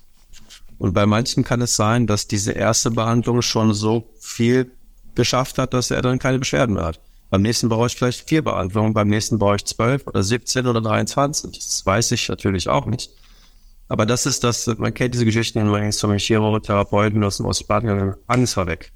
Und 0.78 0.94
bei 0.94 1.06
manchen 1.06 1.44
kann 1.44 1.61
es 1.61 1.76
sein, 1.76 2.09
dass 2.09 2.26
diese 2.26 2.52
erste 2.52 2.90
Behandlung 2.90 3.40
schon 3.40 3.72
so 3.72 4.11
viel 4.18 4.72
geschafft 5.14 5.59
hat, 5.59 5.74
dass 5.74 5.90
er 5.90 6.02
dann 6.02 6.18
keine 6.18 6.40
Beschwerden 6.40 6.74
mehr 6.74 6.87
hat. 6.87 7.00
Beim 7.31 7.43
nächsten 7.43 7.69
brauche 7.69 7.87
ich 7.87 7.97
vielleicht 7.97 8.29
vier 8.29 8.43
Behandlungen, 8.43 8.95
beim 8.95 9.09
nächsten 9.09 9.39
brauche 9.39 9.57
ich 9.57 9.65
zwölf 9.65 10.07
oder 10.07 10.23
17 10.23 10.67
oder 10.67 10.81
23. 10.81 11.53
Das 11.53 11.85
weiß 11.85 12.12
ich 12.12 12.29
natürlich 12.29 12.69
auch 12.69 12.87
nicht. 12.87 13.11
Aber 13.89 14.07
das 14.07 14.27
ist 14.27 14.45
das, 14.45 14.67
man 14.79 14.95
kennt 14.95 15.15
diese 15.15 15.25
Geschichten 15.25 15.67
übrigens 15.67 15.99
zum 15.99 16.12
Chirotherapeuten 16.17 17.23
aus 17.23 17.37
dem 17.37 17.47
Osteopathen, 17.47 18.15
Angst 18.27 18.57
war 18.57 18.67
weg. 18.67 18.93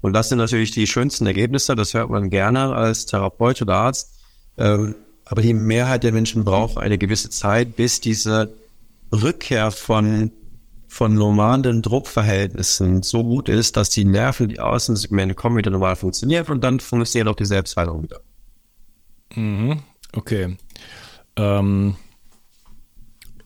Und 0.00 0.12
das 0.12 0.28
sind 0.28 0.38
natürlich 0.38 0.70
die 0.70 0.86
schönsten 0.86 1.26
Ergebnisse, 1.26 1.74
das 1.74 1.94
hört 1.94 2.10
man 2.10 2.28
gerne 2.28 2.74
als 2.74 3.06
Therapeut 3.06 3.62
oder 3.62 3.76
Arzt. 3.76 4.14
Ähm, 4.58 4.94
aber 5.24 5.40
die 5.40 5.54
Mehrheit 5.54 6.04
der 6.04 6.12
Menschen 6.12 6.44
braucht 6.44 6.76
eine 6.76 6.98
gewisse 6.98 7.30
Zeit, 7.30 7.76
bis 7.76 8.00
diese 8.00 8.52
Rückkehr 9.10 9.70
von 9.70 10.30
von 10.94 11.12
normalen 11.12 11.82
Druckverhältnissen 11.82 13.02
so 13.02 13.24
gut 13.24 13.48
ist, 13.48 13.76
dass 13.76 13.90
die 13.90 14.04
Nerven, 14.04 14.48
die 14.48 14.60
Außensegmente 14.60 15.34
kommen, 15.34 15.56
wieder 15.56 15.72
normal 15.72 15.96
funktionieren 15.96 16.46
und 16.46 16.62
dann 16.62 16.78
funktioniert 16.78 17.26
auch 17.26 17.34
die 17.34 17.46
Selbstheilung 17.46 18.04
wieder. 18.04 18.20
Mhm. 19.34 19.80
Okay. 20.12 20.56
Ähm, 21.34 21.96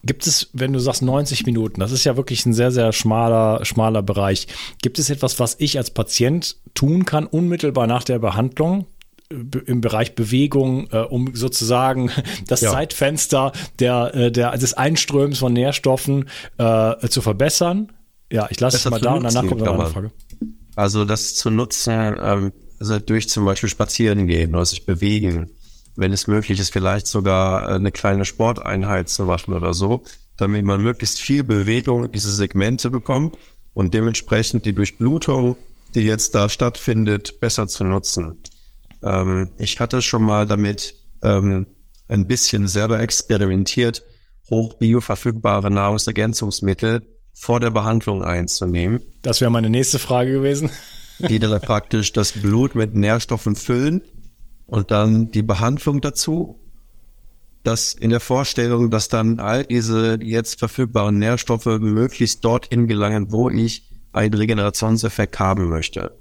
Gibt 0.04 0.26
es, 0.26 0.50
wenn 0.52 0.74
du 0.74 0.78
sagst 0.78 1.00
90 1.00 1.46
Minuten, 1.46 1.80
das 1.80 1.90
ist 1.90 2.04
ja 2.04 2.18
wirklich 2.18 2.44
ein 2.44 2.52
sehr, 2.52 2.70
sehr 2.70 2.92
schmaler, 2.92 3.64
schmaler 3.64 4.02
Bereich. 4.02 4.46
Gibt 4.82 4.98
es 4.98 5.08
etwas, 5.08 5.40
was 5.40 5.56
ich 5.58 5.78
als 5.78 5.90
Patient 5.90 6.56
tun 6.74 7.06
kann, 7.06 7.26
unmittelbar 7.26 7.87
nach 7.87 8.04
der 8.04 8.18
Behandlung? 8.18 8.84
Im 9.30 9.80
Bereich 9.80 10.14
Bewegung, 10.14 10.88
äh, 10.90 10.98
um 10.98 11.34
sozusagen 11.34 12.10
das 12.46 12.62
ja. 12.62 12.70
Zeitfenster 12.70 13.52
der, 13.78 14.14
äh, 14.14 14.32
der, 14.32 14.56
des 14.56 14.74
Einströms 14.74 15.38
von 15.38 15.52
Nährstoffen 15.52 16.28
äh, 16.56 17.08
zu 17.08 17.20
verbessern. 17.20 17.92
Ja, 18.30 18.46
ich 18.50 18.60
lasse 18.60 18.76
es 18.76 18.84
mal 18.88 19.00
da 19.00 19.14
und 19.14 19.24
danach 19.24 19.46
kommt 19.46 19.62
noch 19.62 19.78
eine 19.78 19.86
Frage. 19.86 20.10
Also 20.76 21.04
das 21.04 21.34
zu 21.34 21.50
nutzen, 21.50 22.16
ähm, 22.20 22.52
also 22.78 22.98
durch 22.98 23.28
zum 23.28 23.44
Beispiel 23.44 23.68
spazieren 23.68 24.26
gehen 24.26 24.54
oder 24.54 24.64
sich 24.64 24.86
bewegen, 24.86 25.50
wenn 25.96 26.12
es 26.12 26.26
möglich 26.26 26.60
ist, 26.60 26.72
vielleicht 26.72 27.06
sogar 27.06 27.68
eine 27.68 27.90
kleine 27.90 28.24
Sporteinheit 28.24 29.08
zu 29.08 29.24
machen 29.24 29.54
oder 29.54 29.74
so, 29.74 30.04
damit 30.36 30.64
man 30.64 30.80
möglichst 30.80 31.20
viel 31.20 31.42
Bewegung 31.42 32.04
in 32.04 32.12
diese 32.12 32.32
Segmente 32.32 32.90
bekommt 32.90 33.36
und 33.74 33.92
dementsprechend 33.92 34.64
die 34.64 34.72
Durchblutung, 34.72 35.56
die 35.94 36.02
jetzt 36.02 36.34
da 36.34 36.48
stattfindet, 36.48 37.40
besser 37.40 37.66
zu 37.66 37.84
nutzen. 37.84 38.38
Ähm, 39.02 39.50
ich 39.58 39.80
hatte 39.80 40.02
schon 40.02 40.22
mal 40.22 40.46
damit 40.46 40.94
ähm, 41.22 41.66
ein 42.08 42.26
bisschen 42.26 42.68
selber 42.68 43.00
experimentiert, 43.00 44.02
hoch 44.50 44.74
bioverfügbare 44.74 45.70
Nahrungsergänzungsmittel 45.70 47.02
vor 47.34 47.61
der 47.61 47.70
Behandlung 47.70 48.24
einzunehmen. 48.24 49.00
Das 49.22 49.40
wäre 49.40 49.50
meine 49.50 49.70
nächste 49.70 49.98
Frage 49.98 50.32
gewesen. 50.32 50.70
die 51.18 51.38
dann 51.38 51.61
praktisch 51.61 52.12
das 52.12 52.32
Blut 52.32 52.74
mit 52.74 52.94
Nährstoffen 52.94 53.56
füllen 53.56 54.02
und 54.66 54.90
dann 54.90 55.30
die 55.30 55.42
Behandlung 55.42 56.00
dazu. 56.00 56.61
Das 57.64 57.92
in 57.92 58.11
der 58.11 58.20
Vorstellung, 58.20 58.90
dass 58.90 59.08
dann 59.08 59.40
all 59.40 59.64
diese 59.64 60.18
jetzt 60.22 60.58
verfügbaren 60.58 61.18
Nährstoffe 61.18 61.66
möglichst 61.66 62.44
dorthin 62.44 62.87
gelangen, 62.87 63.30
wo 63.30 63.50
ich 63.50 63.88
einen 64.12 64.34
Regenerationseffekt 64.34 65.38
haben 65.38 65.68
möchte. 65.68 66.16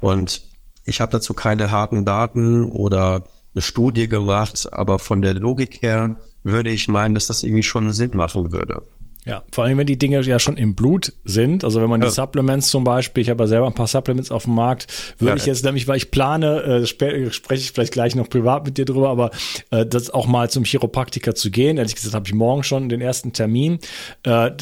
Und 0.00 0.42
ich 0.86 1.00
habe 1.00 1.12
dazu 1.12 1.34
keine 1.34 1.70
harten 1.70 2.04
Daten 2.04 2.64
oder 2.64 3.24
eine 3.54 3.62
Studie 3.62 4.08
gemacht, 4.08 4.68
aber 4.72 4.98
von 4.98 5.20
der 5.20 5.34
Logik 5.34 5.82
her 5.82 6.16
würde 6.44 6.70
ich 6.70 6.88
meinen, 6.88 7.14
dass 7.14 7.26
das 7.26 7.42
irgendwie 7.42 7.64
schon 7.64 7.92
Sinn 7.92 8.12
machen 8.14 8.52
würde. 8.52 8.82
Ja, 9.26 9.42
vor 9.50 9.64
allem, 9.64 9.76
wenn 9.78 9.88
die 9.88 9.98
Dinge 9.98 10.20
ja 10.20 10.38
schon 10.38 10.56
im 10.56 10.76
Blut 10.76 11.12
sind. 11.24 11.64
Also 11.64 11.82
wenn 11.82 11.90
man 11.90 12.00
ja. 12.00 12.06
die 12.06 12.14
Supplements 12.14 12.68
zum 12.68 12.84
Beispiel, 12.84 13.22
ich 13.22 13.28
habe 13.28 13.42
ja 13.42 13.48
selber 13.48 13.66
ein 13.66 13.74
paar 13.74 13.88
Supplements 13.88 14.30
auf 14.30 14.44
dem 14.44 14.54
Markt, 14.54 14.86
würde 15.18 15.30
ja, 15.32 15.36
ich 15.36 15.46
jetzt 15.46 15.64
nämlich, 15.64 15.88
weil 15.88 15.96
ich 15.96 16.12
plane, 16.12 16.62
äh, 16.62 16.86
spreche 16.86 17.32
ich 17.54 17.72
vielleicht 17.72 17.92
gleich 17.92 18.14
noch 18.14 18.28
privat 18.28 18.64
mit 18.64 18.78
dir 18.78 18.84
drüber, 18.84 19.08
aber 19.08 19.32
äh, 19.72 19.84
das 19.84 20.10
auch 20.10 20.28
mal 20.28 20.48
zum 20.48 20.62
Chiropraktiker 20.62 21.34
zu 21.34 21.50
gehen. 21.50 21.76
Ehrlich 21.76 21.96
gesagt, 21.96 22.14
habe 22.14 22.24
ich 22.24 22.34
morgen 22.34 22.62
schon 22.62 22.88
den 22.88 23.00
ersten 23.00 23.32
Termin. 23.32 23.80
Äh, 24.24 24.52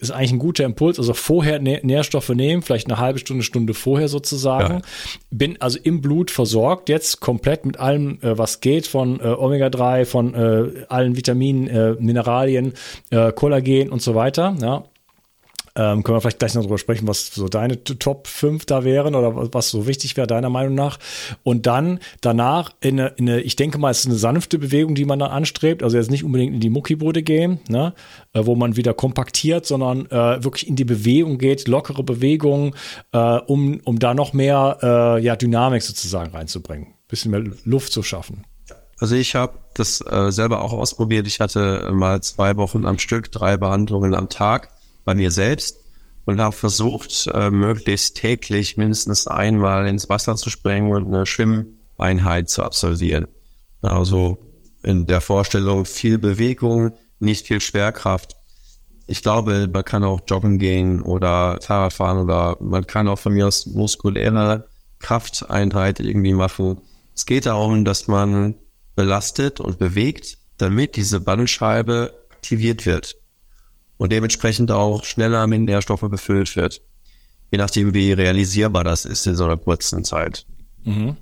ist 0.00 0.12
eigentlich 0.12 0.32
ein 0.32 0.38
guter 0.38 0.64
Impuls. 0.64 0.98
Also 0.98 1.12
vorher 1.12 1.58
Nä 1.58 1.80
Nährstoffe 1.82 2.30
nehmen, 2.30 2.62
vielleicht 2.62 2.86
eine 2.86 2.98
halbe 2.98 3.18
Stunde, 3.18 3.44
Stunde 3.44 3.74
vorher 3.74 4.08
sozusagen. 4.08 4.76
Ja. 4.76 4.82
Bin 5.30 5.60
also 5.60 5.78
im 5.82 6.00
Blut 6.00 6.30
versorgt, 6.30 6.88
jetzt 6.88 7.20
komplett 7.20 7.66
mit 7.66 7.78
allem, 7.78 8.18
äh, 8.22 8.38
was 8.38 8.60
geht, 8.60 8.86
von 8.86 9.20
äh, 9.20 9.24
Omega-3, 9.24 10.06
von 10.06 10.32
äh, 10.32 10.86
allen 10.88 11.18
Vitaminen, 11.18 11.68
äh, 11.68 11.96
Mineralien, 11.98 12.72
äh, 13.10 13.30
Kollagen 13.32 13.90
und 13.90 14.00
so 14.05 14.05
weiter. 14.14 14.56
Ja. 14.60 14.84
Ähm, 15.76 16.02
können 16.02 16.16
wir 16.16 16.20
vielleicht 16.22 16.38
gleich 16.38 16.54
noch 16.54 16.62
drüber 16.62 16.78
sprechen, 16.78 17.06
was 17.06 17.26
so 17.34 17.48
deine 17.48 17.84
Top 17.84 18.26
5 18.28 18.64
da 18.64 18.82
wären 18.82 19.14
oder 19.14 19.52
was 19.52 19.68
so 19.68 19.86
wichtig 19.86 20.16
wäre, 20.16 20.26
deiner 20.26 20.48
Meinung 20.48 20.74
nach. 20.74 20.98
Und 21.42 21.66
dann 21.66 22.00
danach 22.22 22.70
in 22.80 22.98
eine, 22.98 23.08
in 23.16 23.28
eine, 23.28 23.40
ich 23.42 23.56
denke 23.56 23.76
mal, 23.76 23.90
es 23.90 24.00
ist 24.00 24.06
eine 24.06 24.14
sanfte 24.14 24.58
Bewegung, 24.58 24.94
die 24.94 25.04
man 25.04 25.18
dann 25.18 25.30
anstrebt. 25.30 25.82
Also 25.82 25.98
jetzt 25.98 26.10
nicht 26.10 26.24
unbedingt 26.24 26.54
in 26.54 26.60
die 26.60 26.70
Muckibude 26.70 27.22
gehen, 27.22 27.60
ne, 27.68 27.92
äh, 28.32 28.46
wo 28.46 28.54
man 28.54 28.76
wieder 28.76 28.94
kompaktiert, 28.94 29.66
sondern 29.66 30.06
äh, 30.06 30.42
wirklich 30.42 30.66
in 30.66 30.76
die 30.76 30.86
Bewegung 30.86 31.36
geht, 31.36 31.68
lockere 31.68 32.02
Bewegung, 32.02 32.74
äh, 33.12 33.18
um, 33.18 33.80
um 33.84 33.98
da 33.98 34.14
noch 34.14 34.32
mehr 34.32 34.78
äh, 34.82 35.22
ja, 35.22 35.36
Dynamik 35.36 35.82
sozusagen 35.82 36.34
reinzubringen. 36.34 36.94
Bisschen 37.08 37.30
mehr 37.30 37.44
Luft 37.64 37.92
zu 37.92 38.02
schaffen. 38.02 38.44
Also 38.98 39.14
ich 39.14 39.34
habe 39.34 39.58
das 39.74 40.00
äh, 40.00 40.32
selber 40.32 40.62
auch 40.62 40.72
ausprobiert. 40.72 41.26
Ich 41.26 41.40
hatte 41.40 41.90
mal 41.92 42.22
zwei 42.22 42.56
Wochen 42.56 42.86
am 42.86 42.98
Stück, 42.98 43.30
drei 43.30 43.56
Behandlungen 43.56 44.14
am 44.14 44.28
Tag 44.28 44.70
bei 45.04 45.14
mir 45.14 45.30
selbst 45.30 45.78
und 46.24 46.40
habe 46.40 46.54
versucht, 46.54 47.28
äh, 47.32 47.50
möglichst 47.50 48.16
täglich 48.16 48.76
mindestens 48.76 49.26
einmal 49.26 49.86
ins 49.86 50.08
Wasser 50.08 50.36
zu 50.36 50.50
springen 50.50 50.92
und 50.92 51.06
eine 51.06 51.26
Schwimmeinheit 51.26 52.48
zu 52.48 52.62
absolvieren. 52.62 53.28
Also 53.82 54.38
in 54.82 55.06
der 55.06 55.20
Vorstellung 55.20 55.84
viel 55.84 56.18
Bewegung, 56.18 56.92
nicht 57.18 57.46
viel 57.46 57.60
Schwerkraft. 57.60 58.34
Ich 59.06 59.22
glaube, 59.22 59.68
man 59.72 59.84
kann 59.84 60.04
auch 60.04 60.20
joggen 60.26 60.58
gehen 60.58 61.02
oder 61.02 61.58
Fahrrad 61.60 61.92
fahren 61.92 62.18
oder 62.18 62.56
man 62.60 62.86
kann 62.86 63.08
auch 63.08 63.18
von 63.18 63.34
mir 63.34 63.46
aus 63.46 63.66
muskuläre 63.66 64.68
Krafteinheit 64.98 66.00
irgendwie 66.00 66.32
machen. 66.32 66.80
Es 67.14 67.26
geht 67.26 67.46
darum, 67.46 67.84
dass 67.84 68.08
man 68.08 68.56
belastet 68.96 69.60
und 69.60 69.78
bewegt, 69.78 70.38
damit 70.58 70.96
diese 70.96 71.20
Bandscheibe 71.20 72.14
aktiviert 72.32 72.86
wird 72.86 73.16
und 73.98 74.10
dementsprechend 74.10 74.70
auch 74.70 75.04
schneller 75.04 75.46
mit 75.46 75.60
Nährstoffe 75.60 76.08
befüllt 76.10 76.56
wird. 76.56 76.82
Je 77.50 77.58
nachdem, 77.58 77.94
wie 77.94 78.12
realisierbar 78.12 78.82
das 78.82 79.04
ist 79.04 79.26
in 79.26 79.36
so 79.36 79.44
einer 79.44 79.56
kurzen 79.56 80.02
Zeit. 80.04 80.46
Mhm. 80.84 81.16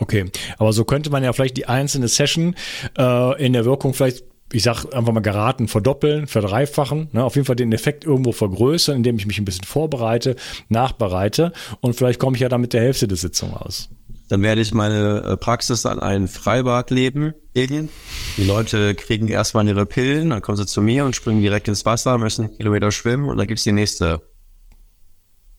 Okay, 0.00 0.30
aber 0.58 0.72
so 0.72 0.84
könnte 0.84 1.10
man 1.10 1.24
ja 1.24 1.32
vielleicht 1.32 1.56
die 1.56 1.66
einzelne 1.66 2.08
Session 2.08 2.54
äh, 2.96 3.44
in 3.44 3.52
der 3.52 3.64
Wirkung 3.64 3.94
vielleicht 3.94 4.24
ich 4.52 4.62
sag 4.62 4.86
einfach 4.94 5.12
mal 5.12 5.20
geraten, 5.20 5.68
verdoppeln, 5.68 6.26
verdreifachen, 6.26 7.08
ne, 7.12 7.22
auf 7.22 7.34
jeden 7.34 7.44
Fall 7.44 7.56
den 7.56 7.72
Effekt 7.72 8.04
irgendwo 8.04 8.32
vergrößern, 8.32 8.96
indem 8.96 9.16
ich 9.16 9.26
mich 9.26 9.38
ein 9.38 9.44
bisschen 9.44 9.64
vorbereite, 9.64 10.36
nachbereite 10.68 11.52
und 11.80 11.94
vielleicht 11.96 12.18
komme 12.18 12.36
ich 12.36 12.40
ja 12.40 12.48
dann 12.48 12.62
mit 12.62 12.72
der 12.72 12.80
Hälfte 12.80 13.06
der 13.06 13.18
Sitzung 13.18 13.52
aus. 13.52 13.90
Dann 14.28 14.42
werde 14.42 14.60
ich 14.60 14.74
meine 14.74 15.22
äh, 15.22 15.36
Praxis 15.36 15.86
an 15.86 16.00
ein 16.00 16.28
Freibad 16.28 16.90
leben, 16.90 17.34
Alien. 17.56 17.88
Die 18.36 18.44
Leute 18.44 18.94
kriegen 18.94 19.28
erstmal 19.28 19.66
ihre 19.66 19.86
Pillen, 19.86 20.30
dann 20.30 20.42
kommen 20.42 20.58
sie 20.58 20.66
zu 20.66 20.82
mir 20.82 21.04
und 21.04 21.16
springen 21.16 21.40
direkt 21.40 21.68
ins 21.68 21.86
Wasser, 21.86 22.18
müssen 22.18 22.46
einen 22.46 22.56
Kilometer 22.56 22.90
schwimmen 22.92 23.28
und 23.28 23.38
dann 23.38 23.46
gibt's 23.46 23.64
die 23.64 23.72
nächste. 23.72 24.20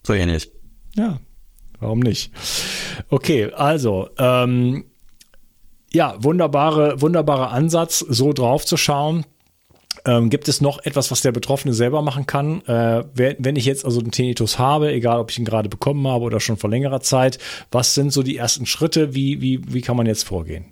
So 0.06 0.14
ähnlich. 0.14 0.52
Ja, 0.96 1.20
warum 1.80 2.00
nicht? 2.00 2.32
Okay, 3.10 3.52
also, 3.52 4.10
ähm, 4.18 4.86
ja, 5.92 6.16
wunderbare, 6.20 7.02
wunderbarer 7.02 7.52
Ansatz, 7.52 8.00
so 8.00 8.34
drauf 8.34 8.66
zu 8.66 8.78
schauen. 8.78 9.26
Ähm, 10.06 10.30
gibt 10.30 10.48
es 10.48 10.62
noch 10.62 10.80
etwas, 10.86 11.12
was 11.12 11.22
der 11.22 11.32
Betroffene 11.32 11.74
selber 11.74 12.02
machen 12.02 12.26
kann? 12.26 12.62
Äh, 12.66 13.04
wenn 13.14 13.56
ich 13.56 13.66
jetzt 13.66 13.86
also 13.86 14.00
einen 14.00 14.12
Tinnitus 14.12 14.58
habe, 14.58 14.92
egal 14.92 15.20
ob 15.20 15.32
ich 15.32 15.40
ihn 15.40 15.46
gerade 15.46 15.70
bekommen 15.70 16.08
habe 16.08 16.24
oder 16.24 16.40
schon 16.40 16.58
vor 16.58 16.70
längerer 16.70 17.02
Zeit, 17.02 17.38
was 17.72 17.94
sind 17.96 18.12
so 18.12 18.24
die 18.24 18.38
ersten 18.38 18.66
Schritte? 18.66 19.14
Wie, 19.14 19.42
wie, 19.42 19.62
wie 19.74 19.82
kann 19.82 19.98
man 19.98 20.06
jetzt 20.06 20.24
vorgehen? 20.24 20.66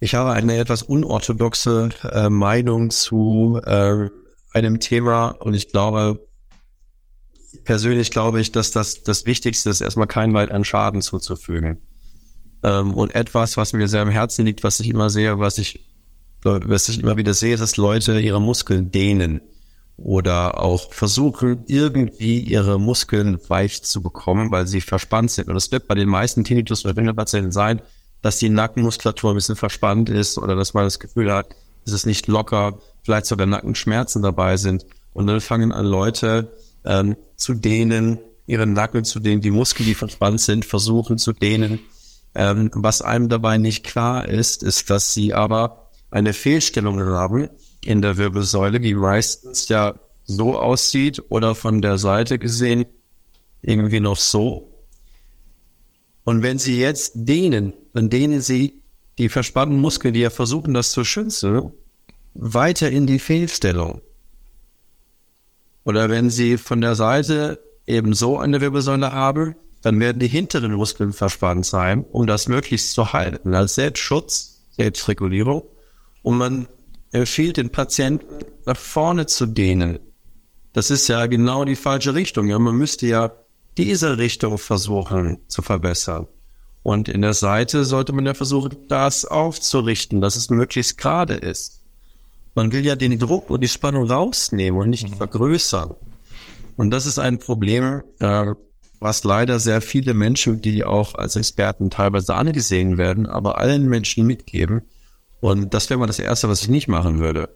Ich 0.00 0.14
habe 0.14 0.32
eine 0.32 0.56
etwas 0.58 0.82
unorthodoxe 0.82 1.88
äh, 2.12 2.28
Meinung 2.28 2.90
zu 2.90 3.60
äh, 3.64 4.08
einem 4.52 4.80
Thema 4.80 5.28
und 5.28 5.54
ich 5.54 5.68
glaube, 5.68 6.26
persönlich 7.64 8.10
glaube 8.10 8.40
ich, 8.40 8.52
dass 8.52 8.70
das 8.70 9.02
das 9.02 9.24
Wichtigste 9.24 9.70
ist, 9.70 9.80
erstmal 9.80 10.06
keinen 10.06 10.34
weiteren 10.34 10.64
Schaden 10.64 11.00
zuzufügen. 11.00 11.78
Ähm, 12.62 12.92
und 12.94 13.14
etwas, 13.14 13.56
was 13.56 13.72
mir 13.72 13.88
sehr 13.88 14.02
am 14.02 14.10
Herzen 14.10 14.44
liegt, 14.44 14.64
was 14.64 14.80
ich 14.80 14.90
immer 14.90 15.08
sehe, 15.08 15.38
was 15.38 15.56
ich 15.56 15.86
was 16.46 16.88
ich 16.88 17.00
immer 17.00 17.16
wieder 17.16 17.34
sehe, 17.34 17.56
dass 17.56 17.76
Leute 17.76 18.18
ihre 18.20 18.40
Muskeln 18.40 18.90
dehnen 18.90 19.40
oder 19.96 20.60
auch 20.60 20.92
versuchen, 20.92 21.64
irgendwie 21.66 22.40
ihre 22.40 22.78
Muskeln 22.78 23.38
weich 23.48 23.82
zu 23.82 24.02
bekommen, 24.02 24.50
weil 24.50 24.66
sie 24.66 24.80
verspannt 24.80 25.30
sind. 25.30 25.48
Und 25.48 25.56
es 25.56 25.72
wird 25.72 25.88
bei 25.88 25.94
den 25.94 26.08
meisten 26.08 26.44
Tinnitus- 26.44 26.84
oder 26.84 26.96
Ringelpatienten 26.96 27.52
sein, 27.52 27.80
dass 28.22 28.38
die 28.38 28.48
Nackenmuskulatur 28.48 29.30
ein 29.30 29.36
bisschen 29.36 29.56
verspannt 29.56 30.10
ist 30.10 30.38
oder 30.38 30.54
dass 30.56 30.74
man 30.74 30.84
das 30.84 30.98
Gefühl 30.98 31.32
hat, 31.32 31.48
es 31.86 31.92
ist 31.92 32.06
nicht 32.06 32.26
locker, 32.26 32.78
vielleicht 33.02 33.26
sogar 33.26 33.46
Nackenschmerzen 33.46 34.22
dabei 34.22 34.56
sind. 34.56 34.84
Und 35.12 35.28
dann 35.28 35.40
fangen 35.40 35.72
an 35.72 35.86
Leute 35.86 36.52
ähm, 36.84 37.16
zu 37.36 37.54
dehnen, 37.54 38.18
ihre 38.46 38.66
Nacken 38.66 39.04
zu 39.04 39.20
dehnen, 39.20 39.40
die 39.40 39.50
Muskeln, 39.50 39.86
die 39.86 39.94
verspannt 39.94 40.40
sind, 40.40 40.64
versuchen 40.64 41.18
zu 41.18 41.32
dehnen. 41.32 41.80
Ähm, 42.34 42.70
was 42.74 43.00
einem 43.00 43.28
dabei 43.28 43.56
nicht 43.56 43.84
klar 43.84 44.28
ist, 44.28 44.62
ist, 44.62 44.90
dass 44.90 45.14
sie 45.14 45.32
aber 45.32 45.85
eine 46.16 46.32
Fehlstellung 46.32 46.98
haben 46.98 47.50
in 47.84 48.00
der 48.00 48.16
Wirbelsäule, 48.16 48.80
die 48.80 48.94
meistens 48.94 49.68
ja 49.68 49.96
so 50.24 50.58
aussieht 50.58 51.22
oder 51.28 51.54
von 51.54 51.82
der 51.82 51.98
Seite 51.98 52.38
gesehen 52.38 52.86
irgendwie 53.60 54.00
noch 54.00 54.16
so. 54.16 54.72
Und 56.24 56.42
wenn 56.42 56.58
Sie 56.58 56.80
jetzt 56.80 57.12
dehnen, 57.16 57.74
dann 57.92 58.08
dehnen 58.08 58.40
Sie 58.40 58.82
die 59.18 59.28
verspannten 59.28 59.78
Muskeln, 59.78 60.14
die 60.14 60.20
ja 60.20 60.30
versuchen, 60.30 60.72
das 60.72 60.90
zu 60.90 61.04
schützen, 61.04 61.72
weiter 62.32 62.90
in 62.90 63.06
die 63.06 63.18
Fehlstellung. 63.18 64.00
Oder 65.84 66.08
wenn 66.08 66.30
Sie 66.30 66.56
von 66.56 66.80
der 66.80 66.94
Seite 66.94 67.60
eben 67.86 68.14
so 68.14 68.38
eine 68.38 68.62
Wirbelsäule 68.62 69.12
haben, 69.12 69.54
dann 69.82 70.00
werden 70.00 70.18
die 70.18 70.28
hinteren 70.28 70.72
Muskeln 70.72 71.12
verspannt 71.12 71.66
sein, 71.66 72.04
um 72.10 72.26
das 72.26 72.48
möglichst 72.48 72.92
zu 72.92 73.12
halten, 73.12 73.54
als 73.54 73.74
Selbstschutz, 73.74 74.62
Selbstregulierung 74.70 75.62
und 76.26 76.38
man 76.38 76.66
empfiehlt 77.12 77.56
den 77.56 77.70
Patienten 77.70 78.26
nach 78.64 78.76
vorne 78.76 79.26
zu 79.26 79.46
dehnen. 79.46 80.00
Das 80.72 80.90
ist 80.90 81.06
ja 81.06 81.26
genau 81.26 81.64
die 81.64 81.76
falsche 81.76 82.16
Richtung. 82.16 82.48
Ja, 82.48 82.58
man 82.58 82.74
müsste 82.74 83.06
ja 83.06 83.30
diese 83.78 84.18
Richtung 84.18 84.58
versuchen 84.58 85.38
zu 85.46 85.62
verbessern. 85.62 86.26
Und 86.82 87.08
in 87.08 87.22
der 87.22 87.32
Seite 87.32 87.84
sollte 87.84 88.12
man 88.12 88.26
ja 88.26 88.34
versuchen, 88.34 88.76
das 88.88 89.24
aufzurichten, 89.24 90.20
dass 90.20 90.34
es 90.34 90.50
möglichst 90.50 90.98
gerade 90.98 91.34
ist. 91.34 91.84
Man 92.56 92.72
will 92.72 92.84
ja 92.84 92.96
den 92.96 93.20
Druck 93.20 93.48
und 93.48 93.60
die 93.60 93.68
Spannung 93.68 94.10
rausnehmen 94.10 94.80
und 94.80 94.90
nicht 94.90 95.08
vergrößern. 95.08 95.94
Und 96.76 96.90
das 96.90 97.06
ist 97.06 97.20
ein 97.20 97.38
Problem, 97.38 98.02
äh, 98.18 98.46
was 98.98 99.22
leider 99.22 99.60
sehr 99.60 99.80
viele 99.80 100.12
Menschen, 100.12 100.60
die 100.60 100.82
auch 100.82 101.14
als 101.14 101.36
Experten 101.36 101.88
teilweise 101.88 102.34
angesehen 102.34 102.98
werden, 102.98 103.26
aber 103.26 103.58
allen 103.58 103.88
Menschen 103.88 104.26
mitgeben. 104.26 104.82
Und 105.46 105.74
das 105.74 105.88
wäre 105.88 106.00
mal 106.00 106.08
das 106.08 106.18
Erste, 106.18 106.48
was 106.48 106.62
ich 106.62 106.68
nicht 106.68 106.88
machen 106.88 107.20
würde, 107.20 107.48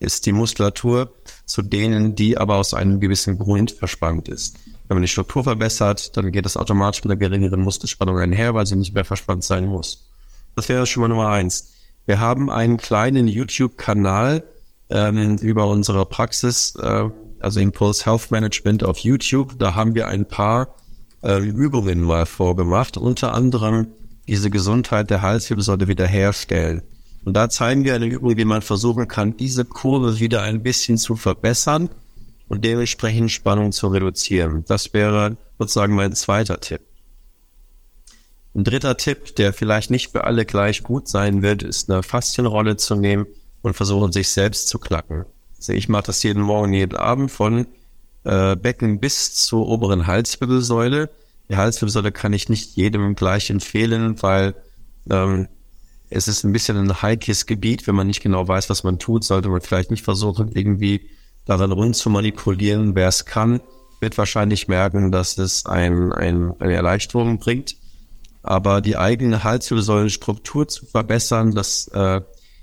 ist 0.00 0.26
die 0.26 0.32
Muskulatur 0.32 1.14
zu 1.46 1.62
denen, 1.62 2.14
die 2.14 2.36
aber 2.36 2.56
aus 2.56 2.74
einem 2.74 3.00
gewissen 3.00 3.38
Grund 3.38 3.70
verspannt 3.70 4.28
ist. 4.28 4.58
Wenn 4.86 4.96
man 4.96 5.00
die 5.00 5.08
Struktur 5.08 5.44
verbessert, 5.44 6.14
dann 6.14 6.30
geht 6.30 6.44
das 6.44 6.58
automatisch 6.58 7.02
mit 7.04 7.10
einer 7.10 7.18
geringeren 7.18 7.62
Muskelspannung 7.62 8.18
einher, 8.18 8.52
weil 8.52 8.66
sie 8.66 8.76
nicht 8.76 8.92
mehr 8.92 9.06
verspannt 9.06 9.44
sein 9.44 9.64
muss. 9.64 10.10
Das 10.56 10.68
wäre 10.68 10.84
schon 10.84 11.00
mal 11.00 11.08
Nummer 11.08 11.30
eins. 11.30 11.72
Wir 12.04 12.20
haben 12.20 12.50
einen 12.50 12.76
kleinen 12.76 13.28
YouTube-Kanal 13.28 14.44
ähm, 14.90 15.38
über 15.38 15.68
unsere 15.68 16.04
Praxis, 16.04 16.74
äh, 16.76 17.08
also 17.40 17.60
Impulse 17.60 18.04
Health 18.04 18.30
Management 18.30 18.84
auf 18.84 18.98
YouTube. 18.98 19.58
Da 19.58 19.74
haben 19.74 19.94
wir 19.94 20.08
ein 20.08 20.28
paar 20.28 20.74
äh, 21.22 21.38
Übungen 21.38 22.02
mal 22.02 22.26
vorgemacht, 22.26 22.98
unter 22.98 23.32
anderem 23.32 23.86
diese 24.26 24.50
Gesundheit 24.50 25.08
der 25.08 25.22
Halswirbelsäule 25.22 25.88
wiederherstellen. 25.88 26.82
Und 27.24 27.34
da 27.34 27.50
zeigen 27.50 27.84
wir 27.84 27.94
eine 27.94 28.06
Übung, 28.06 28.36
wie 28.36 28.44
man 28.44 28.62
versuchen 28.62 29.08
kann, 29.08 29.36
diese 29.36 29.64
Kurve 29.64 30.18
wieder 30.18 30.42
ein 30.42 30.62
bisschen 30.62 30.98
zu 30.98 31.16
verbessern 31.16 31.90
und 32.48 32.64
dementsprechend 32.64 33.30
Spannung 33.30 33.72
zu 33.72 33.88
reduzieren. 33.88 34.64
Das 34.66 34.94
wäre 34.94 35.36
sozusagen 35.58 35.94
mein 35.94 36.14
zweiter 36.14 36.60
Tipp. 36.60 36.80
Ein 38.54 38.64
dritter 38.64 38.96
Tipp, 38.96 39.36
der 39.36 39.52
vielleicht 39.52 39.90
nicht 39.90 40.10
für 40.10 40.24
alle 40.24 40.44
gleich 40.44 40.82
gut 40.82 41.06
sein 41.08 41.42
wird, 41.42 41.62
ist 41.62 41.90
eine 41.90 42.02
Faszienrolle 42.02 42.76
zu 42.76 42.96
nehmen 42.96 43.26
und 43.62 43.74
versuchen, 43.74 44.10
sich 44.10 44.30
selbst 44.30 44.68
zu 44.68 44.78
klacken. 44.78 45.26
Also 45.58 45.72
ich 45.72 45.88
mache 45.88 46.04
das 46.04 46.22
jeden 46.22 46.42
Morgen, 46.42 46.72
jeden 46.72 46.96
Abend 46.96 47.30
von 47.30 47.66
äh, 48.24 48.56
Becken 48.56 49.00
bis 49.00 49.34
zur 49.34 49.68
oberen 49.68 50.06
Halswirbelsäule. 50.06 51.10
Die 51.48 51.56
Halswirbelsäule 51.56 52.12
kann 52.12 52.32
ich 52.32 52.48
nicht 52.48 52.76
jedem 52.76 53.14
gleich 53.14 53.50
empfehlen, 53.50 54.22
weil 54.22 54.54
ähm, 55.10 55.48
es 56.10 56.28
ist 56.28 56.44
ein 56.44 56.52
bisschen 56.52 56.76
ein 56.76 57.02
heikles 57.02 57.46
Gebiet. 57.46 57.86
Wenn 57.86 57.94
man 57.94 58.06
nicht 58.06 58.22
genau 58.22 58.46
weiß, 58.46 58.70
was 58.70 58.84
man 58.84 58.98
tut, 58.98 59.24
sollte 59.24 59.48
man 59.48 59.60
vielleicht 59.60 59.90
nicht 59.90 60.04
versuchen, 60.04 60.52
irgendwie 60.52 61.08
daran 61.44 61.72
rund 61.72 61.96
zu 61.96 62.10
manipulieren. 62.10 62.94
Wer 62.94 63.08
es 63.08 63.24
kann, 63.24 63.60
wird 64.00 64.16
wahrscheinlich 64.18 64.68
merken, 64.68 65.12
dass 65.12 65.38
es 65.38 65.66
ein, 65.66 66.12
ein, 66.12 66.54
eine 66.60 66.74
Erleichterung 66.74 67.38
bringt. 67.38 67.76
Aber 68.42 68.80
die 68.80 68.96
eigene 68.96 69.44
Halswirbelsäulenstruktur 69.44 70.68
zu 70.68 70.86
verbessern, 70.86 71.54
das 71.54 71.88
äh, 71.88 72.20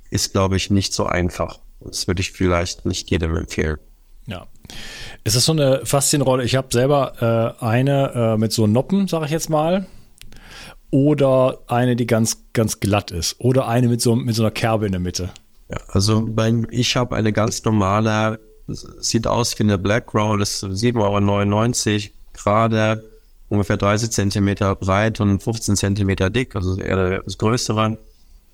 ist, 0.09 0.31
glaube 0.31 0.55
ich, 0.55 0.69
nicht 0.69 0.93
so 0.93 1.05
einfach. 1.05 1.59
Das 1.81 2.07
würde 2.07 2.21
ich 2.21 2.31
vielleicht 2.31 2.85
nicht 2.85 3.11
jedem 3.11 3.35
empfehlen. 3.35 3.77
Ja. 4.25 4.47
Es 5.23 5.35
ist 5.35 5.45
so 5.45 5.51
eine 5.51 5.85
Faszienrolle. 5.85 6.43
Ich 6.43 6.55
habe 6.55 6.69
selber 6.71 7.57
äh, 7.61 7.63
eine 7.63 8.11
äh, 8.15 8.37
mit 8.37 8.51
so 8.51 8.65
Noppen, 8.65 9.07
sage 9.07 9.25
ich 9.25 9.31
jetzt 9.31 9.49
mal. 9.49 9.85
Oder 10.95 11.59
eine, 11.67 11.97
die 11.97 12.07
ganz, 12.07 12.37
ganz 12.53 12.79
glatt 12.79 13.11
ist. 13.11 13.35
Oder 13.39 13.67
eine 13.67 13.89
mit 13.89 13.99
so, 13.99 14.15
mit 14.15 14.33
so 14.33 14.43
einer 14.43 14.51
Kerbe 14.51 14.85
in 14.85 14.93
der 14.93 15.01
Mitte. 15.01 15.29
Ja, 15.69 15.75
also 15.89 16.25
beim, 16.25 16.67
ich 16.71 16.95
habe 16.95 17.17
eine 17.17 17.33
ganz 17.33 17.65
normale, 17.65 18.39
sieht 18.67 19.27
aus 19.27 19.59
wie 19.59 19.63
eine 19.63 19.77
Black 19.77 20.13
Roll, 20.13 20.41
ist 20.41 20.63
7,99 20.63 21.95
Euro, 21.95 22.13
gerade 22.31 23.03
ungefähr 23.49 23.75
30 23.75 24.09
Zentimeter 24.09 24.73
breit 24.73 25.19
und 25.19 25.43
15 25.43 25.75
Zentimeter 25.75 26.29
dick, 26.29 26.55
also 26.55 26.79
eher 26.79 27.21
das 27.23 27.37
Größere. 27.37 27.97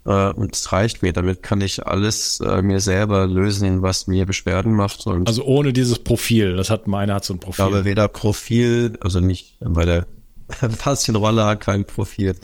Äh, 0.07 0.31
und 0.31 0.55
es 0.55 0.71
reicht 0.71 1.03
mir. 1.03 1.13
Damit 1.13 1.43
kann 1.43 1.61
ich 1.61 1.85
alles 1.85 2.39
äh, 2.39 2.63
mir 2.63 2.79
selber 2.79 3.27
lösen, 3.27 3.83
was 3.83 4.07
mir 4.07 4.25
Beschwerden 4.25 4.73
macht. 4.73 5.05
Und 5.05 5.27
also 5.27 5.43
ohne 5.43 5.73
dieses 5.73 5.99
Profil. 5.99 6.55
Das 6.55 6.71
hat 6.71 6.87
meine 6.87 7.13
hat 7.13 7.23
so 7.23 7.35
ein 7.35 7.39
Profil. 7.39 7.65
Ich 7.65 7.69
glaube 7.69 7.85
weder 7.85 8.07
Profil, 8.07 8.97
also 8.99 9.19
nicht, 9.19 9.57
weil 9.59 9.85
der 9.85 10.07
Faszienrolle 10.77 11.45
hat 11.45 11.61
kein 11.61 11.85
Profil 11.85 12.35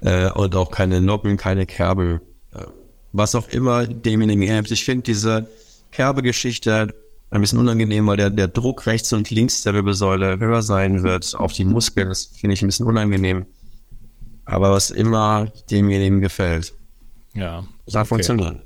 äh, 0.00 0.30
und 0.30 0.54
auch 0.56 0.70
keine 0.70 1.00
Noppen, 1.00 1.36
keine 1.36 1.66
Kerbe. 1.66 2.20
Äh, 2.54 2.64
was 3.12 3.34
auch 3.34 3.48
immer 3.48 3.86
demjenigen 3.86 4.42
hilft. 4.42 4.70
Ich 4.70 4.84
finde 4.84 5.02
diese 5.02 5.48
Kerbegeschichte 5.92 6.94
ein 7.30 7.40
bisschen 7.40 7.58
unangenehm, 7.58 8.06
weil 8.06 8.16
der, 8.16 8.30
der 8.30 8.48
Druck 8.48 8.86
rechts 8.86 9.12
und 9.12 9.30
links 9.30 9.62
der 9.62 9.74
Wirbelsäule 9.74 10.38
höher 10.38 10.62
sein 10.62 11.02
wird 11.02 11.34
auf 11.36 11.52
die 11.52 11.64
Muskeln. 11.64 12.08
Das 12.08 12.26
finde 12.26 12.54
ich 12.54 12.62
ein 12.62 12.68
bisschen 12.68 12.86
unangenehm. 12.86 13.46
Aber 14.44 14.70
was 14.70 14.90
immer 14.90 15.46
demjenigen 15.70 16.20
gefällt. 16.20 16.72
Ja. 17.34 17.64
Das 17.84 17.94
hat 17.94 18.02
okay. 18.02 18.08
funktioniert. 18.08 18.62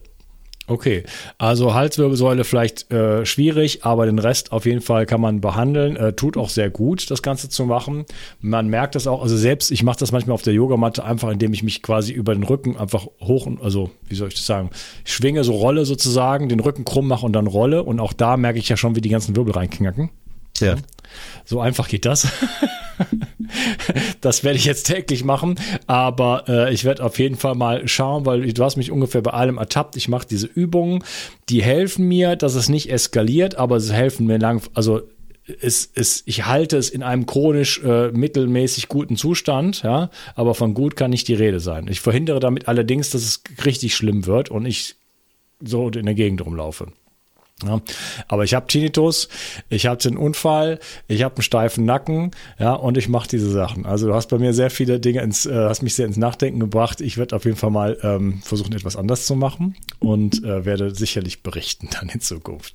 Okay, 0.72 1.02
also 1.36 1.74
Halswirbelsäule 1.74 2.44
vielleicht 2.44 2.90
äh, 2.90 3.26
schwierig, 3.26 3.84
aber 3.84 4.06
den 4.06 4.18
Rest 4.18 4.52
auf 4.52 4.64
jeden 4.64 4.80
Fall 4.80 5.04
kann 5.04 5.20
man 5.20 5.42
behandeln. 5.42 5.96
Äh, 5.96 6.14
tut 6.14 6.38
auch 6.38 6.48
sehr 6.48 6.70
gut, 6.70 7.10
das 7.10 7.20
Ganze 7.20 7.50
zu 7.50 7.66
machen. 7.66 8.06
Man 8.40 8.68
merkt 8.68 8.94
das 8.94 9.06
auch, 9.06 9.20
also 9.20 9.36
selbst, 9.36 9.70
ich 9.70 9.82
mache 9.82 9.98
das 9.98 10.12
manchmal 10.12 10.32
auf 10.32 10.40
der 10.40 10.54
Yogamatte 10.54 11.04
einfach, 11.04 11.28
indem 11.28 11.52
ich 11.52 11.62
mich 11.62 11.82
quasi 11.82 12.14
über 12.14 12.32
den 12.32 12.42
Rücken 12.42 12.78
einfach 12.78 13.06
hoch, 13.20 13.46
also 13.60 13.90
wie 14.08 14.14
soll 14.14 14.28
ich 14.28 14.34
das 14.34 14.46
sagen, 14.46 14.70
schwinge 15.04 15.44
so 15.44 15.52
Rolle 15.52 15.84
sozusagen, 15.84 16.48
den 16.48 16.60
Rücken 16.60 16.86
krumm 16.86 17.06
mache 17.06 17.26
und 17.26 17.34
dann 17.34 17.48
rolle. 17.48 17.82
Und 17.82 18.00
auch 18.00 18.14
da 18.14 18.38
merke 18.38 18.58
ich 18.58 18.70
ja 18.70 18.78
schon, 18.78 18.96
wie 18.96 19.02
die 19.02 19.10
ganzen 19.10 19.36
Wirbel 19.36 19.52
reinknacken. 19.52 20.08
Ja. 20.62 20.76
So 21.44 21.60
einfach 21.60 21.88
geht 21.88 22.04
das. 22.04 22.28
das 24.20 24.44
werde 24.44 24.58
ich 24.58 24.64
jetzt 24.64 24.84
täglich 24.84 25.24
machen, 25.24 25.56
aber 25.86 26.44
äh, 26.48 26.72
ich 26.72 26.84
werde 26.84 27.04
auf 27.04 27.18
jeden 27.18 27.36
Fall 27.36 27.54
mal 27.54 27.86
schauen, 27.88 28.24
weil 28.24 28.52
du 28.52 28.64
hast 28.64 28.76
mich 28.76 28.90
ungefähr 28.90 29.22
bei 29.22 29.32
allem 29.32 29.58
ertappt. 29.58 29.96
Ich 29.96 30.08
mache 30.08 30.26
diese 30.26 30.46
Übungen, 30.46 31.04
die 31.48 31.62
helfen 31.62 32.06
mir, 32.06 32.36
dass 32.36 32.54
es 32.54 32.68
nicht 32.68 32.90
eskaliert, 32.90 33.56
aber 33.56 33.80
sie 33.80 33.92
helfen 33.92 34.26
mir 34.26 34.38
lang, 34.38 34.62
also 34.74 35.02
es, 35.60 35.90
es, 35.94 36.22
ich 36.26 36.46
halte 36.46 36.76
es 36.76 36.88
in 36.88 37.02
einem 37.02 37.26
chronisch 37.26 37.82
äh, 37.82 38.12
mittelmäßig 38.12 38.88
guten 38.88 39.16
Zustand, 39.16 39.82
ja, 39.82 40.10
aber 40.34 40.54
von 40.54 40.72
gut 40.72 40.96
kann 40.96 41.10
nicht 41.10 41.28
die 41.28 41.34
Rede 41.34 41.60
sein. 41.60 41.88
Ich 41.88 42.00
verhindere 42.00 42.40
damit 42.40 42.68
allerdings, 42.68 43.10
dass 43.10 43.22
es 43.22 43.42
richtig 43.64 43.94
schlimm 43.96 44.26
wird 44.26 44.50
und 44.50 44.66
ich 44.66 44.94
so 45.60 45.88
in 45.88 46.06
der 46.06 46.14
Gegend 46.14 46.44
rumlaufe. 46.44 46.88
Ja, 47.66 47.80
aber 48.28 48.44
ich 48.44 48.54
habe 48.54 48.66
Tinnitus, 48.66 49.28
ich 49.68 49.86
habe 49.86 50.02
den 50.02 50.16
Unfall, 50.16 50.78
ich 51.08 51.22
habe 51.22 51.36
einen 51.36 51.42
steifen 51.42 51.84
Nacken, 51.84 52.30
ja, 52.58 52.72
und 52.74 52.96
ich 52.96 53.08
mache 53.08 53.28
diese 53.28 53.50
Sachen. 53.50 53.86
Also 53.86 54.06
du 54.06 54.14
hast 54.14 54.28
bei 54.28 54.38
mir 54.38 54.54
sehr 54.54 54.70
viele 54.70 55.00
Dinge 55.00 55.20
ins, 55.20 55.46
äh, 55.46 55.54
hast 55.54 55.82
mich 55.82 55.94
sehr 55.94 56.06
ins 56.06 56.16
Nachdenken 56.16 56.60
gebracht. 56.60 57.00
Ich 57.00 57.18
werde 57.18 57.36
auf 57.36 57.44
jeden 57.44 57.56
Fall 57.56 57.70
mal 57.70 57.98
ähm, 58.02 58.42
versuchen, 58.42 58.72
etwas 58.72 58.96
anders 58.96 59.26
zu 59.26 59.36
machen 59.36 59.76
und 59.98 60.44
äh, 60.44 60.64
werde 60.64 60.94
sicherlich 60.94 61.42
berichten 61.42 61.88
dann 61.92 62.08
in 62.08 62.20
Zukunft. 62.20 62.74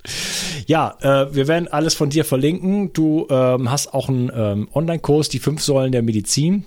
Ja, 0.66 0.96
äh, 1.00 1.34
wir 1.34 1.48
werden 1.48 1.68
alles 1.68 1.94
von 1.94 2.10
dir 2.10 2.24
verlinken. 2.24 2.92
Du 2.92 3.26
ähm, 3.30 3.70
hast 3.70 3.94
auch 3.94 4.08
einen 4.08 4.30
ähm, 4.34 4.68
Online-Kurs, 4.72 5.28
die 5.28 5.38
fünf 5.38 5.62
Säulen 5.62 5.92
der 5.92 6.02
Medizin. 6.02 6.66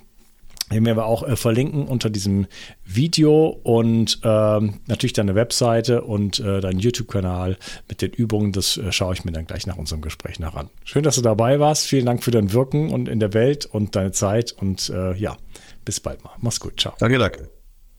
Den 0.72 0.84
werden 0.84 0.96
wir 0.96 1.06
auch 1.06 1.22
äh, 1.22 1.36
verlinken 1.36 1.86
unter 1.86 2.10
diesem 2.10 2.46
Video 2.84 3.46
und 3.62 4.20
ähm, 4.24 4.80
natürlich 4.86 5.12
deine 5.12 5.34
Webseite 5.34 6.02
und 6.02 6.40
äh, 6.40 6.60
deinen 6.60 6.78
YouTube-Kanal 6.78 7.56
mit 7.88 8.02
den 8.02 8.12
Übungen. 8.12 8.52
Das 8.52 8.76
äh, 8.76 8.92
schaue 8.92 9.14
ich 9.14 9.24
mir 9.24 9.32
dann 9.32 9.46
gleich 9.46 9.66
nach 9.66 9.76
unserem 9.76 10.02
Gespräch 10.02 10.38
nach 10.38 10.54
an. 10.54 10.70
Schön, 10.84 11.02
dass 11.02 11.16
du 11.16 11.22
dabei 11.22 11.60
warst. 11.60 11.86
Vielen 11.86 12.06
Dank 12.06 12.22
für 12.22 12.30
dein 12.30 12.52
Wirken 12.52 12.90
und 12.90 13.08
in 13.08 13.20
der 13.20 13.34
Welt 13.34 13.66
und 13.66 13.96
deine 13.96 14.12
Zeit. 14.12 14.52
Und 14.52 14.90
äh, 14.90 15.14
ja, 15.14 15.36
bis 15.84 16.00
bald 16.00 16.24
mal. 16.24 16.32
Mach's 16.40 16.60
gut. 16.60 16.80
Ciao. 16.80 16.94
Danke, 16.98 17.18
danke. 17.18 17.50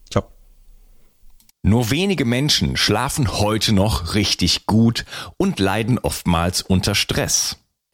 Ciao. 0.10 0.26
Nur 1.64 1.92
wenige 1.92 2.26
Menschen 2.26 2.78
schlafen 2.78 3.40
heute 3.40 3.74
noch 3.74 4.16
richtig 4.16 4.66
gut 4.66 5.06
und 5.38 5.60
leiden 5.60 6.00
oftmals 6.00 6.62
unter 6.62 6.96
Stress. 6.96 7.62